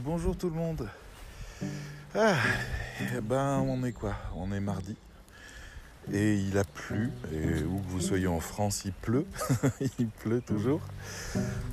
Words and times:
Bonjour 0.00 0.36
tout 0.36 0.48
le 0.48 0.56
monde. 0.56 0.88
Ah, 2.14 2.34
eh 3.00 3.20
ben 3.20 3.64
on 3.66 3.84
est 3.84 3.92
quoi? 3.92 4.14
On 4.36 4.52
est 4.52 4.60
mardi. 4.60 4.96
Et 6.12 6.34
il 6.34 6.58
a 6.58 6.64
plu. 6.64 7.10
Et 7.32 7.62
où 7.62 7.78
que 7.78 7.88
vous 7.88 8.00
soyez 8.00 8.26
en 8.26 8.40
France, 8.40 8.82
il 8.84 8.92
pleut. 8.92 9.26
il 9.98 10.08
pleut 10.08 10.40
toujours. 10.40 10.80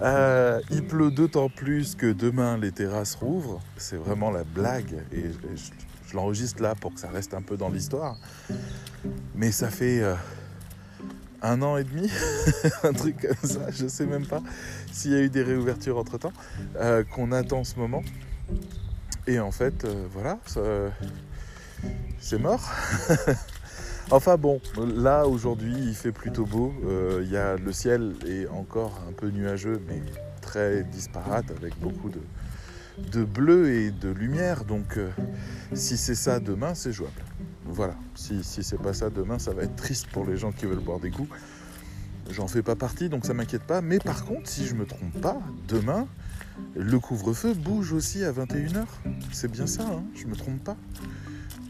Euh, 0.01 0.61
il 0.69 0.85
pleut 0.85 1.11
d'autant 1.11 1.49
plus 1.49 1.95
que 1.95 2.11
demain 2.11 2.57
les 2.57 2.71
terrasses 2.71 3.15
rouvrent. 3.15 3.61
C'est 3.77 3.97
vraiment 3.97 4.31
la 4.31 4.43
blague. 4.43 5.03
Et 5.11 5.23
je, 5.55 5.71
je 6.07 6.15
l'enregistre 6.15 6.61
là 6.61 6.75
pour 6.75 6.93
que 6.93 6.99
ça 6.99 7.09
reste 7.09 7.33
un 7.33 7.41
peu 7.41 7.57
dans 7.57 7.69
l'histoire. 7.69 8.17
Mais 9.35 9.51
ça 9.51 9.69
fait. 9.69 10.01
euh, 10.01 10.15
un 11.41 11.61
an 11.61 11.77
et 11.77 11.83
demi, 11.83 12.09
un 12.83 12.93
truc 12.93 13.21
comme 13.21 13.49
ça, 13.49 13.69
je 13.71 13.87
sais 13.87 14.05
même 14.05 14.25
pas 14.25 14.41
s'il 14.91 15.11
y 15.11 15.15
a 15.15 15.21
eu 15.21 15.29
des 15.29 15.43
réouvertures 15.43 15.97
entre 15.97 16.17
temps, 16.17 16.33
qu'on 17.11 17.31
attend 17.31 17.63
ce 17.63 17.77
moment. 17.77 18.03
Et 19.27 19.39
en 19.39 19.51
fait, 19.51 19.85
euh, 19.85 20.07
voilà, 20.11 20.39
c'est 22.19 22.39
mort. 22.39 22.69
enfin 24.11 24.37
bon, 24.37 24.59
là 24.95 25.27
aujourd'hui 25.27 25.75
il 25.77 25.95
fait 25.95 26.11
plutôt 26.11 26.45
beau, 26.45 26.73
Euh, 26.85 27.25
y 27.29 27.37
a, 27.37 27.55
le 27.55 27.71
ciel 27.71 28.15
est 28.27 28.47
encore 28.47 28.99
un 29.07 29.13
peu 29.13 29.29
nuageux 29.29 29.79
mais 29.87 30.01
très 30.41 30.83
disparate 30.83 31.51
avec 31.51 31.79
beaucoup 31.79 32.09
de, 32.09 33.23
bleu 33.23 33.73
et 33.73 33.91
de 33.91 34.09
lumière, 34.09 34.65
donc 34.65 34.97
euh, 34.97 35.09
si 35.73 35.97
c'est 35.97 36.15
ça 36.15 36.39
demain 36.39 36.73
c'est 36.73 36.91
jouable. 36.91 37.21
Voilà, 37.73 37.95
si, 38.15 38.43
si 38.43 38.63
c'est 38.63 38.81
pas 38.81 38.93
ça 38.93 39.09
demain, 39.09 39.39
ça 39.39 39.53
va 39.53 39.63
être 39.63 39.75
triste 39.77 40.07
pour 40.07 40.25
les 40.25 40.35
gens 40.35 40.51
qui 40.51 40.65
veulent 40.65 40.79
boire 40.79 40.99
des 40.99 41.09
coups. 41.09 41.29
J'en 42.29 42.47
fais 42.47 42.61
pas 42.61 42.75
partie, 42.75 43.07
donc 43.07 43.25
ça 43.25 43.33
m'inquiète 43.33 43.63
pas. 43.63 43.81
Mais 43.81 43.97
par 43.97 44.25
contre, 44.25 44.49
si 44.49 44.65
je 44.65 44.75
me 44.75 44.85
trompe 44.85 45.19
pas, 45.21 45.39
demain, 45.67 46.05
le 46.75 46.99
couvre-feu 46.99 47.53
bouge 47.53 47.93
aussi 47.93 48.23
à 48.23 48.31
21h. 48.31 48.85
C'est 49.31 49.49
bien 49.49 49.67
ça, 49.67 49.83
hein 49.83 50.03
je 50.15 50.27
me 50.27 50.35
trompe 50.35 50.61
pas. 50.63 50.75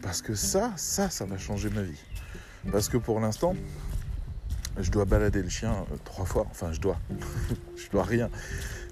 Parce 0.02 0.22
que 0.22 0.34
ça, 0.34 0.72
ça, 0.76 1.08
ça 1.08 1.24
va 1.24 1.38
changer 1.38 1.70
ma 1.70 1.82
vie. 1.82 2.00
Parce 2.72 2.88
que 2.88 2.96
pour 2.96 3.20
l'instant, 3.20 3.54
je 4.78 4.90
dois 4.90 5.04
balader 5.04 5.42
le 5.42 5.48
chien 5.48 5.72
euh, 5.72 5.96
trois 6.04 6.24
fois. 6.24 6.46
Enfin, 6.50 6.72
je 6.72 6.80
dois. 6.80 6.98
je 7.76 7.88
dois 7.90 8.04
rien. 8.04 8.28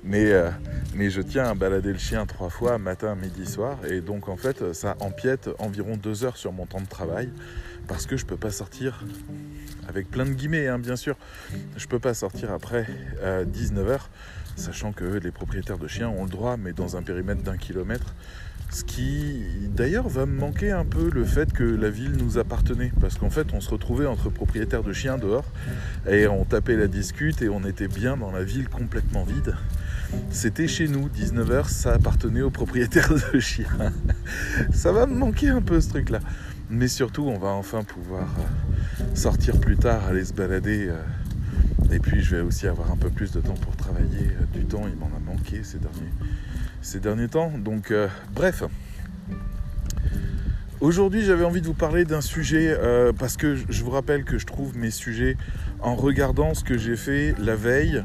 Mais, 0.02 0.32
euh, 0.32 0.50
mais 0.94 1.10
je 1.10 1.20
tiens 1.20 1.44
à 1.44 1.54
balader 1.54 1.92
le 1.92 1.98
chien 1.98 2.24
trois 2.26 2.48
fois, 2.48 2.78
matin, 2.78 3.14
midi, 3.14 3.46
soir. 3.46 3.78
Et 3.88 4.00
donc, 4.00 4.28
en 4.28 4.36
fait, 4.36 4.72
ça 4.72 4.96
empiète 5.00 5.50
environ 5.58 5.96
deux 5.96 6.24
heures 6.24 6.36
sur 6.36 6.52
mon 6.52 6.66
temps 6.66 6.80
de 6.80 6.88
travail. 6.88 7.30
Parce 7.86 8.06
que 8.06 8.16
je 8.16 8.24
peux 8.24 8.36
pas 8.36 8.50
sortir, 8.50 9.04
avec 9.88 10.10
plein 10.10 10.24
de 10.24 10.30
guillemets, 10.30 10.68
hein, 10.68 10.78
bien 10.78 10.96
sûr, 10.96 11.16
je 11.76 11.86
peux 11.86 11.98
pas 11.98 12.14
sortir 12.14 12.52
après 12.52 12.86
19h, 13.52 13.98
sachant 14.54 14.92
que 14.92 15.04
les 15.04 15.32
propriétaires 15.32 15.78
de 15.78 15.88
chiens 15.88 16.08
ont 16.08 16.22
le 16.22 16.30
droit, 16.30 16.56
mais 16.56 16.72
dans 16.72 16.96
un 16.96 17.02
périmètre 17.02 17.42
d'un 17.42 17.56
kilomètre. 17.56 18.14
Ce 18.70 18.84
qui, 18.84 19.42
d'ailleurs, 19.74 20.08
va 20.08 20.26
me 20.26 20.38
manquer 20.38 20.70
un 20.70 20.84
peu 20.84 21.10
le 21.10 21.24
fait 21.24 21.52
que 21.52 21.64
la 21.64 21.90
ville 21.90 22.12
nous 22.12 22.38
appartenait. 22.38 22.92
Parce 23.00 23.18
qu'en 23.18 23.30
fait, 23.30 23.48
on 23.52 23.60
se 23.60 23.68
retrouvait 23.68 24.06
entre 24.06 24.30
propriétaires 24.30 24.84
de 24.84 24.92
chiens 24.92 25.18
dehors, 25.18 25.46
et 26.08 26.28
on 26.28 26.44
tapait 26.44 26.76
la 26.76 26.86
discute, 26.86 27.42
et 27.42 27.48
on 27.48 27.64
était 27.64 27.88
bien 27.88 28.16
dans 28.16 28.30
la 28.30 28.44
ville 28.44 28.68
complètement 28.68 29.24
vide. 29.24 29.56
C'était 30.30 30.68
chez 30.68 30.88
nous, 30.88 31.08
19h, 31.08 31.68
ça 31.68 31.92
appartenait 31.94 32.42
aux 32.42 32.50
propriétaires 32.50 33.12
de 33.32 33.38
chiens. 33.40 33.92
ça 34.72 34.92
va 34.92 35.06
me 35.06 35.14
manquer 35.14 35.48
un 35.48 35.60
peu 35.62 35.80
ce 35.80 35.88
truc-là. 35.90 36.20
Mais 36.70 36.86
surtout, 36.88 37.24
on 37.24 37.38
va 37.38 37.48
enfin 37.48 37.82
pouvoir 37.82 38.28
euh, 38.38 39.04
sortir 39.14 39.58
plus 39.58 39.76
tard, 39.76 40.06
aller 40.06 40.24
se 40.24 40.32
balader. 40.32 40.86
euh, 40.88 41.02
et 41.92 41.98
puis, 41.98 42.22
je 42.22 42.36
vais 42.36 42.42
aussi 42.42 42.68
avoir 42.68 42.92
un 42.92 42.96
peu 42.96 43.10
plus 43.10 43.32
de 43.32 43.40
temps 43.40 43.54
pour 43.54 43.74
travailler. 43.76 44.28
euh, 44.40 44.44
Du 44.58 44.64
temps, 44.64 44.82
il 44.86 44.96
m'en 44.96 45.06
a 45.16 45.18
manqué 45.20 45.62
ces 45.64 45.78
derniers, 45.78 46.12
ces 46.80 47.00
derniers 47.00 47.28
temps. 47.28 47.52
Donc, 47.58 47.92
bref. 48.32 48.62
Aujourd'hui, 50.80 51.22
j'avais 51.24 51.44
envie 51.44 51.60
de 51.60 51.66
vous 51.66 51.74
parler 51.74 52.04
d'un 52.06 52.22
sujet 52.22 52.74
parce 53.18 53.36
que 53.36 53.54
je 53.54 53.84
vous 53.84 53.90
rappelle 53.90 54.24
que 54.24 54.38
je 54.38 54.46
trouve 54.46 54.78
mes 54.78 54.90
sujets 54.90 55.36
en 55.80 55.94
regardant 55.94 56.54
ce 56.54 56.64
que 56.64 56.78
j'ai 56.78 56.96
fait 56.96 57.34
la 57.38 57.54
veille 57.54 58.02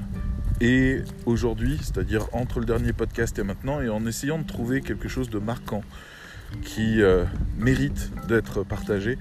et 0.62 1.02
aujourd'hui, 1.26 1.78
c'est-à-dire 1.82 2.28
entre 2.34 2.60
le 2.60 2.66
dernier 2.66 2.94
podcast 2.94 3.38
et 3.40 3.44
maintenant, 3.44 3.82
et 3.82 3.90
en 3.90 4.06
essayant 4.06 4.40
de 4.40 4.48
trouver 4.48 4.82
quelque 4.82 5.08
chose 5.08 5.30
de 5.30 5.40
marquant 5.40 5.84
qui 6.62 7.02
euh, 7.02 7.26
mérite 7.58 8.12
d'être 8.28 8.64
partagé. 8.64 9.18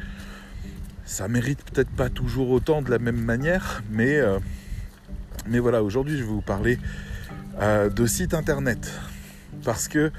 Ça 1.04 1.28
mérite 1.28 1.62
peut-être 1.64 1.90
pas 1.90 2.08
toujours 2.08 2.50
autant 2.50 2.82
de 2.82 2.90
la 2.90 2.98
même 2.98 3.20
manière, 3.20 3.82
mais, 3.90 4.16
euh, 4.16 4.38
mais 5.46 5.58
voilà, 5.58 5.82
aujourd'hui 5.82 6.16
je 6.16 6.22
vais 6.22 6.28
vous 6.28 6.40
parler 6.40 6.78
euh, 7.60 7.90
de 7.90 8.06
site 8.06 8.32
internet. 8.32 8.92
Parce 9.64 9.88
que 9.88 10.12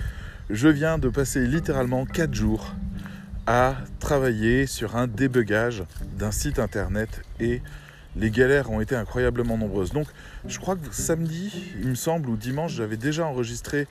je 0.50 0.68
viens 0.68 0.98
de 0.98 1.10
passer 1.10 1.48
littéralement 1.48 2.06
4 2.06 2.34
jours 2.34 2.74
à 3.48 3.78
travailler 4.00 4.66
sur 4.66 4.96
un 4.96 5.08
débugage 5.08 5.84
d'un 6.18 6.32
site 6.32 6.60
internet 6.60 7.22
et 7.40 7.62
les 8.16 8.32
galères 8.32 8.72
ont 8.72 8.82
été 8.82 8.96
incroyablement 8.96 9.58
nombreuses. 9.58 9.92
Donc 9.92 10.08
je 10.48 10.60
crois 10.60 10.76
que 10.76 10.82
samedi, 10.92 11.52
il 11.82 11.90
me 11.90 11.96
semble, 11.96 12.30
ou 12.30 12.38
dimanche, 12.38 12.74
j'avais 12.74 12.98
déjà 12.98 13.26
enregistré 13.26 13.88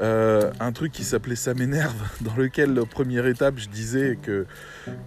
euh, 0.00 0.50
un 0.58 0.72
truc 0.72 0.92
qui 0.92 1.04
s'appelait 1.04 1.36
Ça 1.36 1.54
m'énerve, 1.54 1.94
dans 2.22 2.34
lequel, 2.36 2.74
première 2.90 3.26
étape, 3.26 3.58
je 3.58 3.68
disais 3.68 4.18
que, 4.20 4.46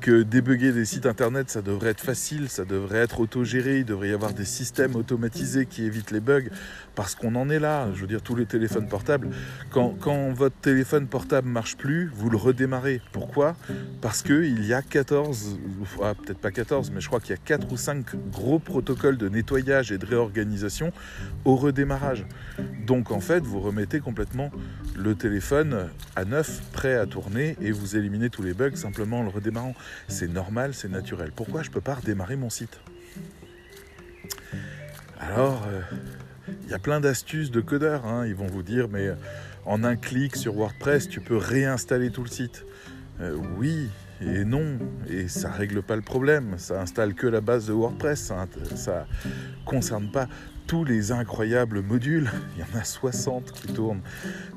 que 0.02 0.22
débugger 0.24 0.72
des 0.72 0.86
sites 0.86 1.06
internet, 1.06 1.50
ça 1.50 1.62
devrait 1.62 1.90
être 1.90 2.02
facile, 2.02 2.50
ça 2.50 2.66
devrait 2.66 3.00
être 3.00 3.20
autogéré, 3.20 3.80
il 3.80 3.86
devrait 3.86 4.09
y 4.09 4.14
avoir 4.14 4.34
des 4.34 4.46
systèmes 4.46 4.96
automatisés 4.96 5.66
qui 5.66 5.84
évitent 5.84 6.12
les 6.12 6.20
bugs, 6.20 6.50
parce 6.96 7.16
qu'on 7.16 7.36
en 7.36 7.50
est 7.50 7.60
là. 7.60 7.88
Je 7.94 8.02
veux 8.02 8.08
dire, 8.08 8.22
tous 8.22 8.36
les 8.36 8.46
téléphones 8.46 8.88
portables, 8.88 9.30
quand, 9.72 9.96
quand 10.00 10.31
votre 10.31 10.56
téléphone 10.58 11.08
portable 11.08 11.48
marche 11.48 11.75
plus, 11.75 12.12
vous 12.14 12.30
le 12.30 12.38
redémarrez. 12.38 13.02
Pourquoi? 13.12 13.56
Parce 14.02 14.22
qu'il 14.22 14.66
y 14.66 14.74
a 14.74 14.81
14, 14.81 15.58
ah, 16.04 16.14
peut-être 16.14 16.40
pas 16.40 16.52
14, 16.52 16.92
mais 16.92 17.02
je 17.02 17.08
crois 17.08 17.20
qu'il 17.20 17.31
y 17.31 17.34
a 17.34 17.42
4 17.44 17.72
ou 17.72 17.78
5 17.78 18.16
gros 18.31 18.60
protocoles 18.60 19.18
de 19.18 19.30
nettoyage 19.30 19.92
et 19.92 19.98
de 19.98 20.06
réorganisation 20.06 20.83
au 21.46 21.56
redémarrage. 21.56 22.26
Donc 22.86 23.12
en 23.12 23.20
fait, 23.20 23.44
vous 23.44 23.60
remettez 23.60 24.00
complètement 24.00 24.52
le 24.96 25.16
téléphone 25.16 25.90
à 26.16 26.26
neuf, 26.26 26.62
prêt 26.72 26.96
à 26.96 27.06
tourner, 27.06 27.56
et 27.62 27.72
vous 27.72 27.96
éliminez 27.96 28.30
tous 28.30 28.44
les 28.44 28.54
bugs 28.54 28.76
simplement 28.76 29.20
en 29.20 29.24
le 29.24 29.30
redémarrant. 29.30 29.76
C'est 30.08 30.28
normal, 30.28 30.74
c'est 30.74 30.90
naturel. 30.90 31.32
Pourquoi 31.36 31.64
je 31.64 31.70
ne 31.70 31.74
peux 31.74 31.82
pas 31.82 31.96
redémarrer 31.96 32.36
mon 32.36 32.50
site? 32.50 32.80
Alors, 35.20 35.66
euh, 35.68 35.82
il 36.64 36.70
y 36.70 36.74
a 36.74 36.80
plein 36.80 37.00
d'astuces 37.00 37.52
de 37.52 37.62
codeurs. 37.62 38.06
hein. 38.06 38.26
Ils 38.28 38.36
vont 38.36 38.48
vous 38.48 38.64
dire, 38.64 38.90
mais 38.90 39.10
en 39.66 39.84
un 39.84 39.96
clic 39.96 40.36
sur 40.36 40.56
WordPress, 40.56 41.08
tu 41.08 41.22
peux 41.22 41.38
réinstaller 41.38 42.12
tout 42.12 42.24
le 42.24 42.30
site. 42.30 42.66
Euh, 43.22 43.38
oui 43.58 43.90
et 44.22 44.44
non, 44.44 44.80
et 45.10 45.28
ça 45.28 45.52
règle 45.52 45.82
pas 45.82 45.96
le 45.96 46.02
problème. 46.02 46.56
Ça 46.58 46.82
installe 46.82 47.14
que 47.14 47.28
la 47.28 47.42
base 47.42 47.68
de 47.68 47.74
WordPress. 47.74 48.22
Ça, 48.22 48.48
ça 48.76 49.08
concerne 49.66 50.12
pas 50.12 50.28
tous 50.68 50.84
les 50.84 51.12
incroyables 51.12 51.81
modules. 51.81 52.29
Il 52.56 52.62
y 52.62 52.63
en 52.63 52.79
a 52.79 52.84
60 52.84 53.51
qui 53.51 53.68
tournent 53.74 54.01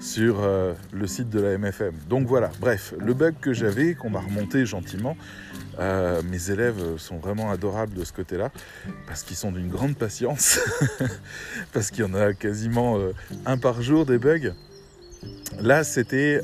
sur 0.01 0.41
euh, 0.41 0.75
le 0.93 1.07
site 1.07 1.31
de 1.31 1.41
la 1.41 1.59
MFM. 1.59 1.95
Donc 2.09 2.27
voilà, 2.27 2.51
bref, 2.61 2.95
le 2.99 3.15
bug 3.15 3.35
que 3.41 3.53
j'avais, 3.53 3.95
qu'on 3.95 4.11
m'a 4.11 4.21
remonté 4.21 4.67
gentiment, 4.67 5.17
euh, 5.79 6.23
mes 6.23 6.51
élèves 6.51 6.97
sont 6.99 7.19
vraiment 7.19 7.51
adorables 7.51 7.95
de 7.95 8.05
ce 8.05 8.13
côté-là, 8.13 8.51
parce 9.07 9.23
qu'ils 9.23 9.37
sont 9.37 9.53
d'une 9.53 9.69
grande 9.69 9.97
patience, 9.97 10.61
parce 11.73 11.91
qu'il 11.91 12.05
y 12.05 12.09
en 12.09 12.15
a 12.15 12.33
quasiment 12.33 12.99
euh, 12.99 13.13
un 13.45 13.59
par 13.59 13.83
jour 13.83 14.07
des 14.07 14.19
bugs. 14.19 14.53
Là, 15.61 15.85
c'était... 15.85 16.41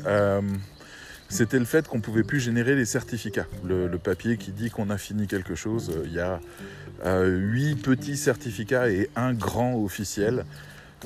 c'était 1.33 1.57
le 1.57 1.65
fait 1.65 1.87
qu'on 1.87 1.97
ne 1.97 2.03
pouvait 2.03 2.23
plus 2.23 2.39
générer 2.39 2.75
les 2.75 2.85
certificats. 2.85 3.47
Le, 3.65 3.89
papier 3.97 4.37
qui 4.37 4.51
dit 4.51 4.69
qu'on 4.69 4.91
a 4.91 4.99
fini 4.99 5.25
quelque 5.25 5.55
chose, 5.55 5.89
euh, 5.89 6.03
il 6.05 6.13
y 6.13 6.19
a 6.19 6.39
euh, 7.05 7.27
huit 7.27 7.75
petits 7.75 8.17
certificats 8.17 8.89
et 8.89 9.09
un 9.15 9.33
grand 9.33 9.75
officiel. 9.75 10.45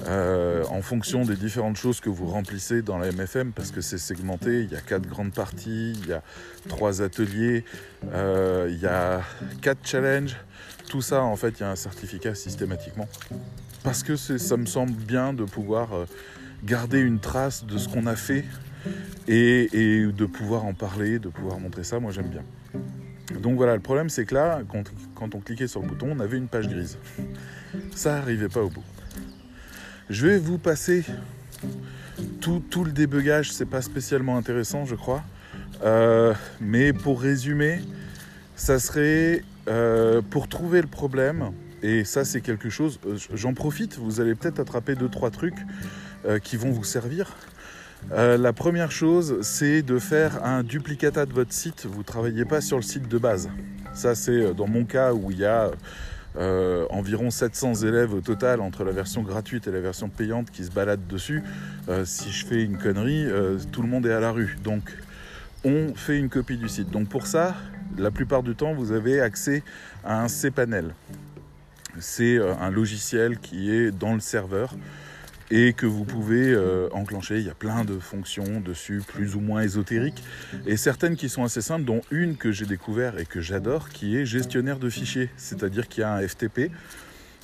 euh, 0.05 0.63
en 0.69 0.83
fonction 0.83 1.25
des 1.25 1.35
différentes 1.35 1.77
choses 1.77 2.01
que 2.01 2.09
vous 2.09 2.27
remplissez 2.27 2.83
dans 2.83 2.99
la 2.99 3.11
MFM, 3.11 3.51
parce 3.51 3.71
que 3.71 3.81
c'est 3.81 3.97
segmenté, 3.97 4.61
il 4.61 4.71
y 4.71 4.75
a 4.75 4.81
quatre 4.81 5.07
grandes 5.07 5.33
parties, 5.33 5.93
il 6.03 6.07
y 6.07 6.13
a 6.13 6.21
trois 6.67 7.01
ateliers, 7.01 7.63
il 8.03 8.79
y 8.79 8.85
a 8.85 9.21
quatre 9.61 9.87
challenges. 9.87 10.35
Tout 10.87 11.01
ça, 11.01 11.23
en 11.23 11.35
fait, 11.35 11.55
il 11.57 11.61
y 11.61 11.63
a 11.63 11.71
un 11.71 11.75
certificat 11.75 12.35
systématiquement. 12.35 13.07
Parce 13.81 14.03
que 14.03 14.15
ça 14.17 14.57
me 14.57 14.67
semble 14.67 14.93
bien 14.93 15.33
de 15.33 15.45
pouvoir 15.45 15.89
garder 16.63 16.99
une 16.99 17.19
trace 17.19 17.65
de 17.65 17.79
ce 17.79 17.89
qu'on 17.89 18.05
a 18.05 18.15
fait 18.15 18.45
et, 19.27 20.05
de 20.05 20.25
pouvoir 20.25 20.65
en 20.65 20.73
parler, 20.73 21.19
de 21.19 21.29
pouvoir 21.29 21.59
montrer 21.59 21.83
ça, 21.83 21.99
moi 21.99 22.11
j'aime 22.11 22.29
bien. 22.29 22.43
Donc 23.41 23.57
voilà, 23.57 23.75
le 23.75 23.81
problème 23.81 24.09
c'est 24.09 24.25
que 24.25 24.35
là, 24.35 24.61
quand, 25.15 25.35
on 25.35 25.39
cliquait 25.39 25.67
sur 25.67 25.81
le 25.81 25.87
bouton, 25.87 26.09
on 26.11 26.19
avait 26.19 26.37
une 26.37 26.47
page 26.47 26.67
grise. 26.67 26.97
Ça 27.95 28.13
n'arrivait 28.13 28.49
pas 28.49 28.61
au 28.61 28.69
bout. 28.69 28.83
Je 30.09 30.27
vais 30.27 30.37
vous 30.37 30.57
passer 30.57 31.03
tout, 32.39 32.63
tout 32.69 32.83
le 32.83 32.91
débugage, 32.91 33.51
c'est 33.51 33.65
pas 33.65 33.81
spécialement 33.81 34.37
intéressant, 34.37 34.85
je 34.85 34.95
crois. 34.95 35.23
Euh, 35.83 36.33
mais 36.59 36.93
pour 36.93 37.21
résumer, 37.21 37.81
ça 38.55 38.79
serait 38.79 39.43
euh, 39.67 40.21
pour 40.29 40.47
trouver 40.47 40.81
le 40.81 40.87
problème, 40.87 41.51
et 41.83 42.03
ça 42.03 42.25
c'est 42.25 42.41
quelque 42.41 42.69
chose, 42.69 42.99
euh, 43.05 43.17
j'en 43.33 43.53
profite, 43.53 43.97
vous 43.97 44.19
allez 44.21 44.33
peut-être 44.33 44.59
attraper 44.59 44.95
deux, 44.95 45.09
trois 45.09 45.31
trucs 45.31 45.57
qui 46.43 46.57
vont 46.57 46.71
vous 46.71 46.83
servir. 46.83 47.37
Euh, 48.11 48.37
la 48.37 48.53
première 48.53 48.91
chose, 48.91 49.41
c'est 49.41 49.81
de 49.81 49.99
faire 49.99 50.43
un 50.45 50.63
duplicata 50.63 51.25
de 51.25 51.33
votre 51.33 51.51
site. 51.51 51.85
Vous 51.85 51.99
ne 51.99 52.03
travaillez 52.03 52.45
pas 52.45 52.61
sur 52.61 52.77
le 52.77 52.83
site 52.83 53.07
de 53.07 53.17
base. 53.17 53.49
Ça, 53.93 54.15
c'est 54.15 54.31
euh, 54.31 54.53
dans 54.53 54.67
mon 54.67 54.85
cas 54.85 55.13
où 55.13 55.31
il 55.31 55.39
y 55.39 55.45
a 55.45 55.71
euh, 56.37 56.85
environ 56.89 57.31
700 57.31 57.83
élèves 57.83 58.13
au 58.13 58.21
total 58.21 58.61
entre 58.61 58.83
la 58.83 58.91
version 58.91 59.23
gratuite 59.23 59.67
et 59.67 59.71
la 59.71 59.81
version 59.81 60.07
payante 60.07 60.51
qui 60.51 60.63
se 60.63 60.71
baladent 60.71 61.07
dessus. 61.07 61.43
si 62.05 62.31
je 62.31 62.45
fais 62.45 62.63
une 62.63 62.77
connerie, 62.77 63.25
tout 63.71 63.81
le 63.81 63.87
monde 63.87 64.05
est 64.05 64.13
à 64.13 64.19
la 64.19 64.31
rue. 64.31 64.57
Donc, 64.63 64.95
on 65.65 65.93
fait 65.95 66.17
une 66.17 66.29
copie 66.29 66.57
du 66.57 66.69
site. 66.69 66.91
Donc, 66.91 67.09
pour 67.09 67.25
ça, 67.25 67.55
la 67.97 68.11
plupart 68.11 68.43
du 68.43 68.55
temps, 68.55 68.73
vous 68.73 68.91
avez 68.91 69.19
accès 69.19 69.63
à 70.05 70.21
un 70.21 70.27
cPanel. 70.27 70.93
C'est 71.99 72.37
un 72.37 72.69
logiciel 72.69 73.39
qui 73.39 73.71
est 73.71 73.89
dans 73.89 74.13
le 74.13 74.19
serveur 74.19 74.75
et 75.51 75.73
que 75.73 75.85
vous 75.85 76.03
pouvez 76.03 76.53
euh, 76.53 76.89
enclencher. 76.91 77.39
Il 77.39 77.45
y 77.45 77.49
a 77.49 77.55
plein 77.55 77.85
de 77.85 77.99
fonctions 77.99 78.59
dessus, 78.59 79.01
plus 79.05 79.35
ou 79.35 79.39
moins 79.39 79.61
ésotériques, 79.61 80.23
et 80.65 80.77
certaines 80.77 81.15
qui 81.15 81.29
sont 81.29 81.43
assez 81.43 81.61
simples, 81.61 81.85
dont 81.85 82.01
une 82.11 82.37
que 82.37 82.51
j'ai 82.51 82.65
découvert 82.65 83.17
et 83.17 83.25
que 83.25 83.41
j'adore, 83.41 83.89
qui 83.89 84.17
est 84.17 84.25
gestionnaire 84.25 84.79
de 84.79 84.89
fichiers, 84.89 85.29
c'est-à-dire 85.37 85.87
qu'il 85.87 86.01
y 86.01 86.03
a 86.03 86.13
un 86.13 86.27
FTP 86.27 86.71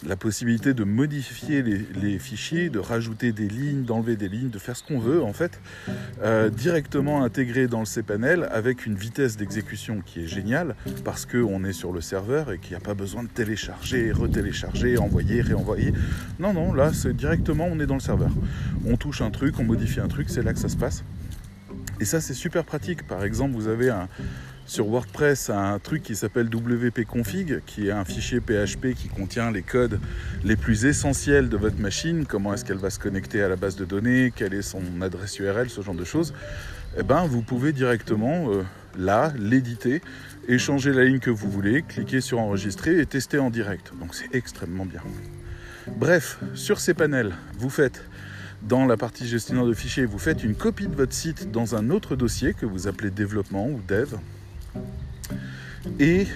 la 0.06 0.16
possibilité 0.16 0.74
de 0.74 0.84
modifier 0.84 1.64
les, 1.64 2.20
fichiers, 2.20 2.70
de 2.70 2.80
rajouter 2.80 3.32
des 3.32 3.48
lignes, 3.48 3.84
d'enlever 3.84 4.16
des 4.16 4.30
lignes, 4.30 4.50
de 4.50 4.60
faire 4.60 4.76
ce 4.76 4.84
qu'on 4.84 5.00
veut 5.00 5.24
en 5.24 5.34
fait, 5.34 5.60
euh, 6.22 6.50
directement 6.50 7.24
intégré 7.24 7.68
dans 7.68 7.80
le 7.80 7.86
cPanel 7.86 8.48
avec 8.52 8.86
une 8.86 8.96
vitesse 8.96 9.38
d'exécution 9.38 10.02
qui 10.06 10.22
est 10.24 10.28
géniale 10.28 10.76
parce 11.04 11.26
qu'on 11.26 11.64
est 11.64 11.74
sur 11.74 11.92
le 11.92 12.02
serveur 12.02 12.52
et 12.52 12.60
qu'il 12.60 12.72
n'y 12.72 12.78
a 12.78 12.86
pas 12.86 12.94
besoin 12.94 13.24
de 13.24 13.30
télécharger, 13.30 14.12
retélécharger, 14.12 14.98
envoyer, 14.98 15.42
réenvoyer. 15.42 15.94
Non, 16.40 16.54
non, 16.54 16.74
là 16.74 16.92
c'est 16.94 17.16
directement 17.16 17.68
on 17.70 17.80
est 17.80 17.88
dans 17.88 17.96
le 17.96 18.00
serveur. 18.00 18.32
On 18.86 18.98
touche 18.98 19.22
un 19.22 19.32
truc, 19.32 19.60
on 19.60 19.64
modifie 19.64 20.00
un 20.00 20.08
truc, 20.08 20.30
c'est 20.30 20.44
là 20.44 20.54
que 20.54 20.60
ça 20.60 20.70
se 20.70 20.78
passe. 20.78 21.04
Et 22.00 22.06
ça 22.06 22.22
c'est 22.22 22.34
super 22.34 22.66
pratique. 22.66 23.08
Par 23.08 23.24
exemple, 23.24 23.56
vous 23.56 23.68
avez 23.68 23.90
un, 23.90 24.08
sur 24.66 24.88
WordPress 24.88 25.50
un 25.50 25.80
truc 25.80 26.04
qui 26.04 26.16
s'appelle 26.16 26.48
wp-config, 26.48 27.62
qui 27.66 27.88
est 27.88 27.92
un 27.92 28.06
fichier 28.06 28.40
PHP 28.40 28.94
qui 28.96 29.08
contient 29.08 29.52
les 29.52 29.62
codes 29.62 30.00
les 30.44 30.56
plus 30.56 30.86
essentiels 30.86 31.50
de 31.50 31.58
votre 31.58 31.80
machine, 31.80 32.26
comment 32.26 32.54
est-ce 32.54 32.66
qu'elle 32.66 32.78
va 32.78 32.90
se 32.90 33.00
connecter 33.00 33.44
à 33.44 33.50
la 33.50 33.56
base 33.56 33.76
de 33.76 33.86
données, 33.86 34.32
quelle 34.36 34.54
est 34.54 34.62
son 34.62 34.82
adresse 35.02 35.40
URL, 35.40 35.70
ce 35.70 35.82
genre 35.82 35.96
de 35.96 36.06
choses. 36.06 36.34
Eh 36.98 37.04
ben, 37.04 37.26
vous 37.26 37.42
pouvez 37.42 37.74
directement 37.74 38.52
euh, 38.52 38.64
là 38.98 39.34
l'éditer 39.38 40.02
et 40.48 40.58
changer 40.58 40.94
la 40.94 41.04
ligne 41.04 41.20
que 41.20 41.32
vous 41.32 41.50
voulez, 41.50 41.82
cliquer 41.82 42.22
sur 42.22 42.40
enregistrer 42.40 43.00
et 43.00 43.06
tester 43.06 43.40
en 43.40 43.50
direct. 43.50 43.92
Donc 44.00 44.16
c'est 44.16 44.34
extrêmement 44.36 44.86
bien. 44.86 45.02
Bref, 45.98 46.40
sur 46.54 46.80
ces 46.80 46.94
panels, 46.94 47.34
vous 47.58 47.70
faites 47.70 48.04
dans 48.62 48.86
la 48.86 48.96
partie 48.96 49.28
gestionnaire 49.28 49.66
de 49.66 49.74
fichiers, 49.74 50.06
vous 50.06 50.20
faites 50.20 50.44
une 50.44 50.56
copie 50.56 50.88
de 50.88 50.96
votre 50.96 51.14
site 51.14 51.52
dans 51.52 51.76
un 51.76 51.90
autre 51.90 52.16
dossier 52.16 52.54
que 52.54 52.66
vous 52.66 52.88
appelez 52.88 53.10
développement 53.10 53.68
ou 53.68 53.82
dev. 53.88 54.16
Et 56.00 56.28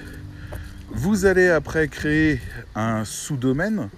vous 0.90 1.26
allez 1.26 1.50
après 1.50 1.88
créer 1.88 2.40
un 2.76 3.06
sous-domaine, 3.06 3.90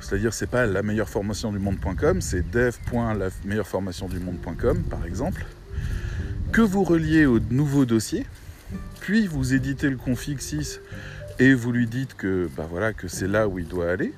c'est-à-dire 0.00 0.34
c'est 0.34 0.46
pas 0.46 0.66
la 0.66 0.82
meilleure 0.82 1.08
formation 1.08 1.52
du 1.52 1.58
monde.com, 1.58 2.20
c'est 2.20 2.50
dev.lameilleure-formation-du-monde.com 2.50 4.82
par 4.84 5.06
exemple, 5.06 5.46
que 6.52 6.60
vous 6.60 6.84
reliez 6.84 7.26
au 7.26 7.40
nouveau 7.50 7.84
dossier, 7.84 8.24
puis 9.00 9.26
vous 9.26 9.54
éditez 9.54 9.90
le 9.90 9.96
config 9.96 10.38
6 10.40 10.80
et 11.38 11.54
vous 11.54 11.72
lui 11.72 11.86
dites 11.86 12.14
que, 12.14 12.48
bah 12.56 12.66
voilà, 12.68 12.92
que 12.92 13.08
c'est 13.08 13.28
là 13.28 13.48
où 13.48 13.58
il 13.58 13.68
doit 13.68 13.90
aller. 13.90 14.12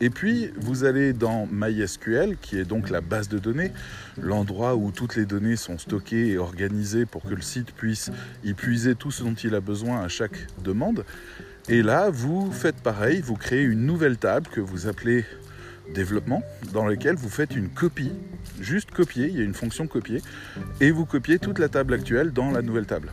Et 0.00 0.10
puis, 0.10 0.50
vous 0.56 0.84
allez 0.84 1.12
dans 1.12 1.48
MySQL, 1.50 2.36
qui 2.40 2.58
est 2.58 2.64
donc 2.64 2.90
la 2.90 3.00
base 3.00 3.28
de 3.28 3.38
données, 3.38 3.72
l'endroit 4.20 4.76
où 4.76 4.90
toutes 4.90 5.16
les 5.16 5.24
données 5.24 5.56
sont 5.56 5.78
stockées 5.78 6.28
et 6.28 6.38
organisées 6.38 7.06
pour 7.06 7.22
que 7.22 7.34
le 7.34 7.40
site 7.40 7.72
puisse 7.72 8.10
y 8.44 8.52
puiser 8.52 8.94
tout 8.94 9.10
ce 9.10 9.22
dont 9.22 9.34
il 9.34 9.54
a 9.54 9.60
besoin 9.60 10.02
à 10.02 10.08
chaque 10.08 10.46
demande. 10.62 11.04
Et 11.68 11.82
là, 11.82 12.10
vous 12.10 12.52
faites 12.52 12.76
pareil, 12.76 13.22
vous 13.22 13.36
créez 13.36 13.62
une 13.62 13.86
nouvelle 13.86 14.18
table 14.18 14.48
que 14.52 14.60
vous 14.60 14.86
appelez 14.86 15.24
développement, 15.94 16.42
dans 16.72 16.86
laquelle 16.86 17.16
vous 17.16 17.28
faites 17.28 17.56
une 17.56 17.68
copie, 17.68 18.12
juste 18.60 18.90
copier, 18.90 19.28
il 19.28 19.38
y 19.38 19.40
a 19.40 19.44
une 19.44 19.54
fonction 19.54 19.86
copier, 19.86 20.20
et 20.80 20.90
vous 20.90 21.06
copiez 21.06 21.38
toute 21.38 21.58
la 21.58 21.68
table 21.68 21.94
actuelle 21.94 22.32
dans 22.32 22.50
la 22.50 22.60
nouvelle 22.60 22.86
table. 22.86 23.12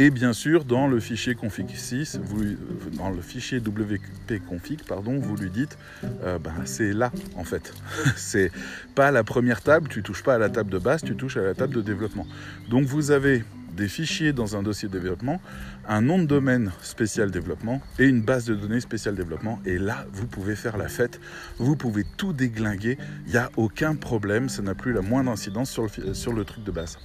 Et 0.00 0.08
bien 0.08 0.32
sûr, 0.32 0.64
dans 0.64 0.88
le 0.88 0.98
fichier 0.98 1.34
config6, 1.34 2.20
vous, 2.22 2.56
dans 2.96 3.10
le 3.10 3.20
fichier 3.20 3.58
wp-config, 3.58 4.78
pardon, 4.88 5.18
vous 5.18 5.36
lui 5.36 5.50
dites, 5.50 5.76
euh, 6.24 6.38
ben, 6.38 6.54
c'est 6.64 6.94
là 6.94 7.12
en 7.36 7.44
fait. 7.44 7.74
c'est 8.16 8.50
pas 8.94 9.10
la 9.10 9.24
première 9.24 9.60
table, 9.60 9.88
tu 9.90 10.02
touches 10.02 10.22
pas 10.22 10.36
à 10.36 10.38
la 10.38 10.48
table 10.48 10.70
de 10.70 10.78
base, 10.78 11.02
tu 11.02 11.16
touches 11.16 11.36
à 11.36 11.42
la 11.42 11.52
table 11.52 11.74
de 11.74 11.82
développement. 11.82 12.26
Donc 12.70 12.86
vous 12.86 13.10
avez 13.10 13.44
des 13.76 13.88
fichiers 13.88 14.32
dans 14.32 14.56
un 14.56 14.62
dossier 14.62 14.88
développement, 14.88 15.38
un 15.86 16.00
nom 16.00 16.18
de 16.18 16.24
domaine 16.24 16.72
spécial 16.80 17.30
développement 17.30 17.82
et 17.98 18.06
une 18.06 18.22
base 18.22 18.46
de 18.46 18.54
données 18.54 18.80
spéciale 18.80 19.16
développement. 19.16 19.60
Et 19.66 19.76
là, 19.76 20.06
vous 20.14 20.26
pouvez 20.26 20.56
faire 20.56 20.78
la 20.78 20.88
fête, 20.88 21.20
vous 21.58 21.76
pouvez 21.76 22.06
tout 22.16 22.32
déglinguer, 22.32 22.96
il 23.26 23.32
n'y 23.32 23.36
a 23.36 23.50
aucun 23.58 23.96
problème, 23.96 24.48
ça 24.48 24.62
n'a 24.62 24.74
plus 24.74 24.94
la 24.94 25.02
moindre 25.02 25.30
incidence 25.30 25.70
sur 25.70 25.82
le, 25.82 26.14
sur 26.14 26.32
le 26.32 26.46
truc 26.46 26.64
de 26.64 26.70
base. 26.70 26.96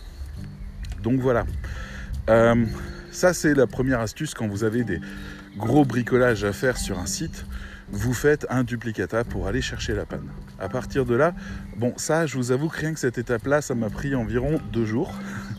Donc 1.04 1.20
voilà. 1.20 1.46
Euh, 2.30 2.66
ça, 3.12 3.34
c'est 3.34 3.54
la 3.54 3.68
première 3.68 4.00
astuce 4.00 4.34
quand 4.34 4.48
vous 4.48 4.64
avez 4.64 4.84
des 4.84 5.00
gros 5.58 5.86
bricolages 5.86 6.44
à 6.44 6.54
faire 6.54 6.78
sur 6.78 7.00
un 7.00 7.06
site. 7.06 7.46
Vous 7.92 8.14
faites 8.14 8.48
un 8.50 8.64
duplicata 8.64 9.24
pour 9.24 9.48
aller 9.48 9.62
chercher 9.62 9.94
la 9.94 10.06
panne. 10.06 10.28
À 10.60 10.70
partir 10.70 11.06
de 11.06 11.16
là, 11.16 11.36
bon, 11.78 11.94
ça, 11.98 12.26
je 12.26 12.36
vous 12.36 12.52
avoue 12.52 12.68
que 12.68 12.80
rien 12.80 12.94
que 12.94 13.00
cette 13.00 13.18
étape-là, 13.18 13.62
ça 13.62 13.76
m'a 13.76 13.90
pris 13.90 14.16
environ 14.16 14.60
deux 14.74 14.86
jours 14.86 15.14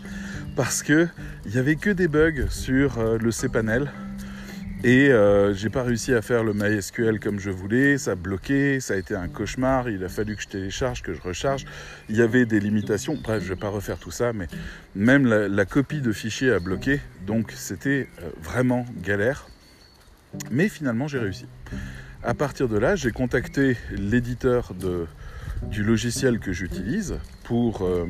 parce 0.57 0.83
que 0.83 1.07
il 1.45 1.55
y 1.55 1.59
avait 1.59 1.77
que 1.77 1.91
des 1.91 2.09
bugs 2.09 2.49
sur 2.51 2.99
euh, 2.99 3.17
le 3.19 3.31
cPanel 3.31 3.91
et 4.85 5.09
euh, 5.09 5.55
j'ai 5.55 5.71
pas 5.71 5.83
réussi 5.83 6.13
à 6.13 6.23
faire 6.23 6.45
le 6.45 6.53
MySQL 6.53 7.19
comme 7.19 7.41
je 7.41 7.51
voulais, 7.51 7.99
ça 7.99 8.13
a 8.13 8.15
bloqué, 8.15 8.79
ça 8.81 8.95
a 8.95 8.97
été 8.97 9.15
un 9.15 9.29
cauchemar, 9.29 9.89
il 9.89 10.05
a 10.05 10.09
fallu 10.09 10.37
que 10.37 10.43
je 10.43 10.49
télécharge, 10.49 11.03
que 11.03 11.15
je 11.15 11.21
recharge. 11.21 11.65
Il 12.09 12.17
y 12.17 12.23
avait 12.23 12.45
des 12.45 12.61
limitations, 12.61 13.19
bref, 13.23 13.43
je 13.43 13.49
vais 13.49 13.57
pas 13.57 13.71
refaire 13.71 13.99
tout 13.99 14.11
ça, 14.11 14.33
mais 14.33 14.47
même 14.95 15.27
la, 15.27 15.65
copie 15.65 16.01
de 16.01 16.13
fichier 16.13 16.53
a 16.53 16.61
bloqué, 16.61 17.01
donc 17.27 17.53
c'était 17.53 18.09
euh, 18.23 18.31
vraiment 18.43 18.85
galère. 19.03 19.49
Mais 20.51 20.69
finalement, 20.69 21.09
j'ai 21.09 21.19
réussi. 21.19 21.47
À 22.23 22.35
partir 22.35 22.69
de 22.69 22.77
là, 22.77 22.97
j'ai 22.97 23.13
contacté 23.13 23.77
l'éditeur 23.91 24.73
du 25.63 25.83
logiciel 25.83 26.39
que 26.39 26.53
j'utilise 26.53 27.17
pour 27.45 27.83
euh, 27.83 28.07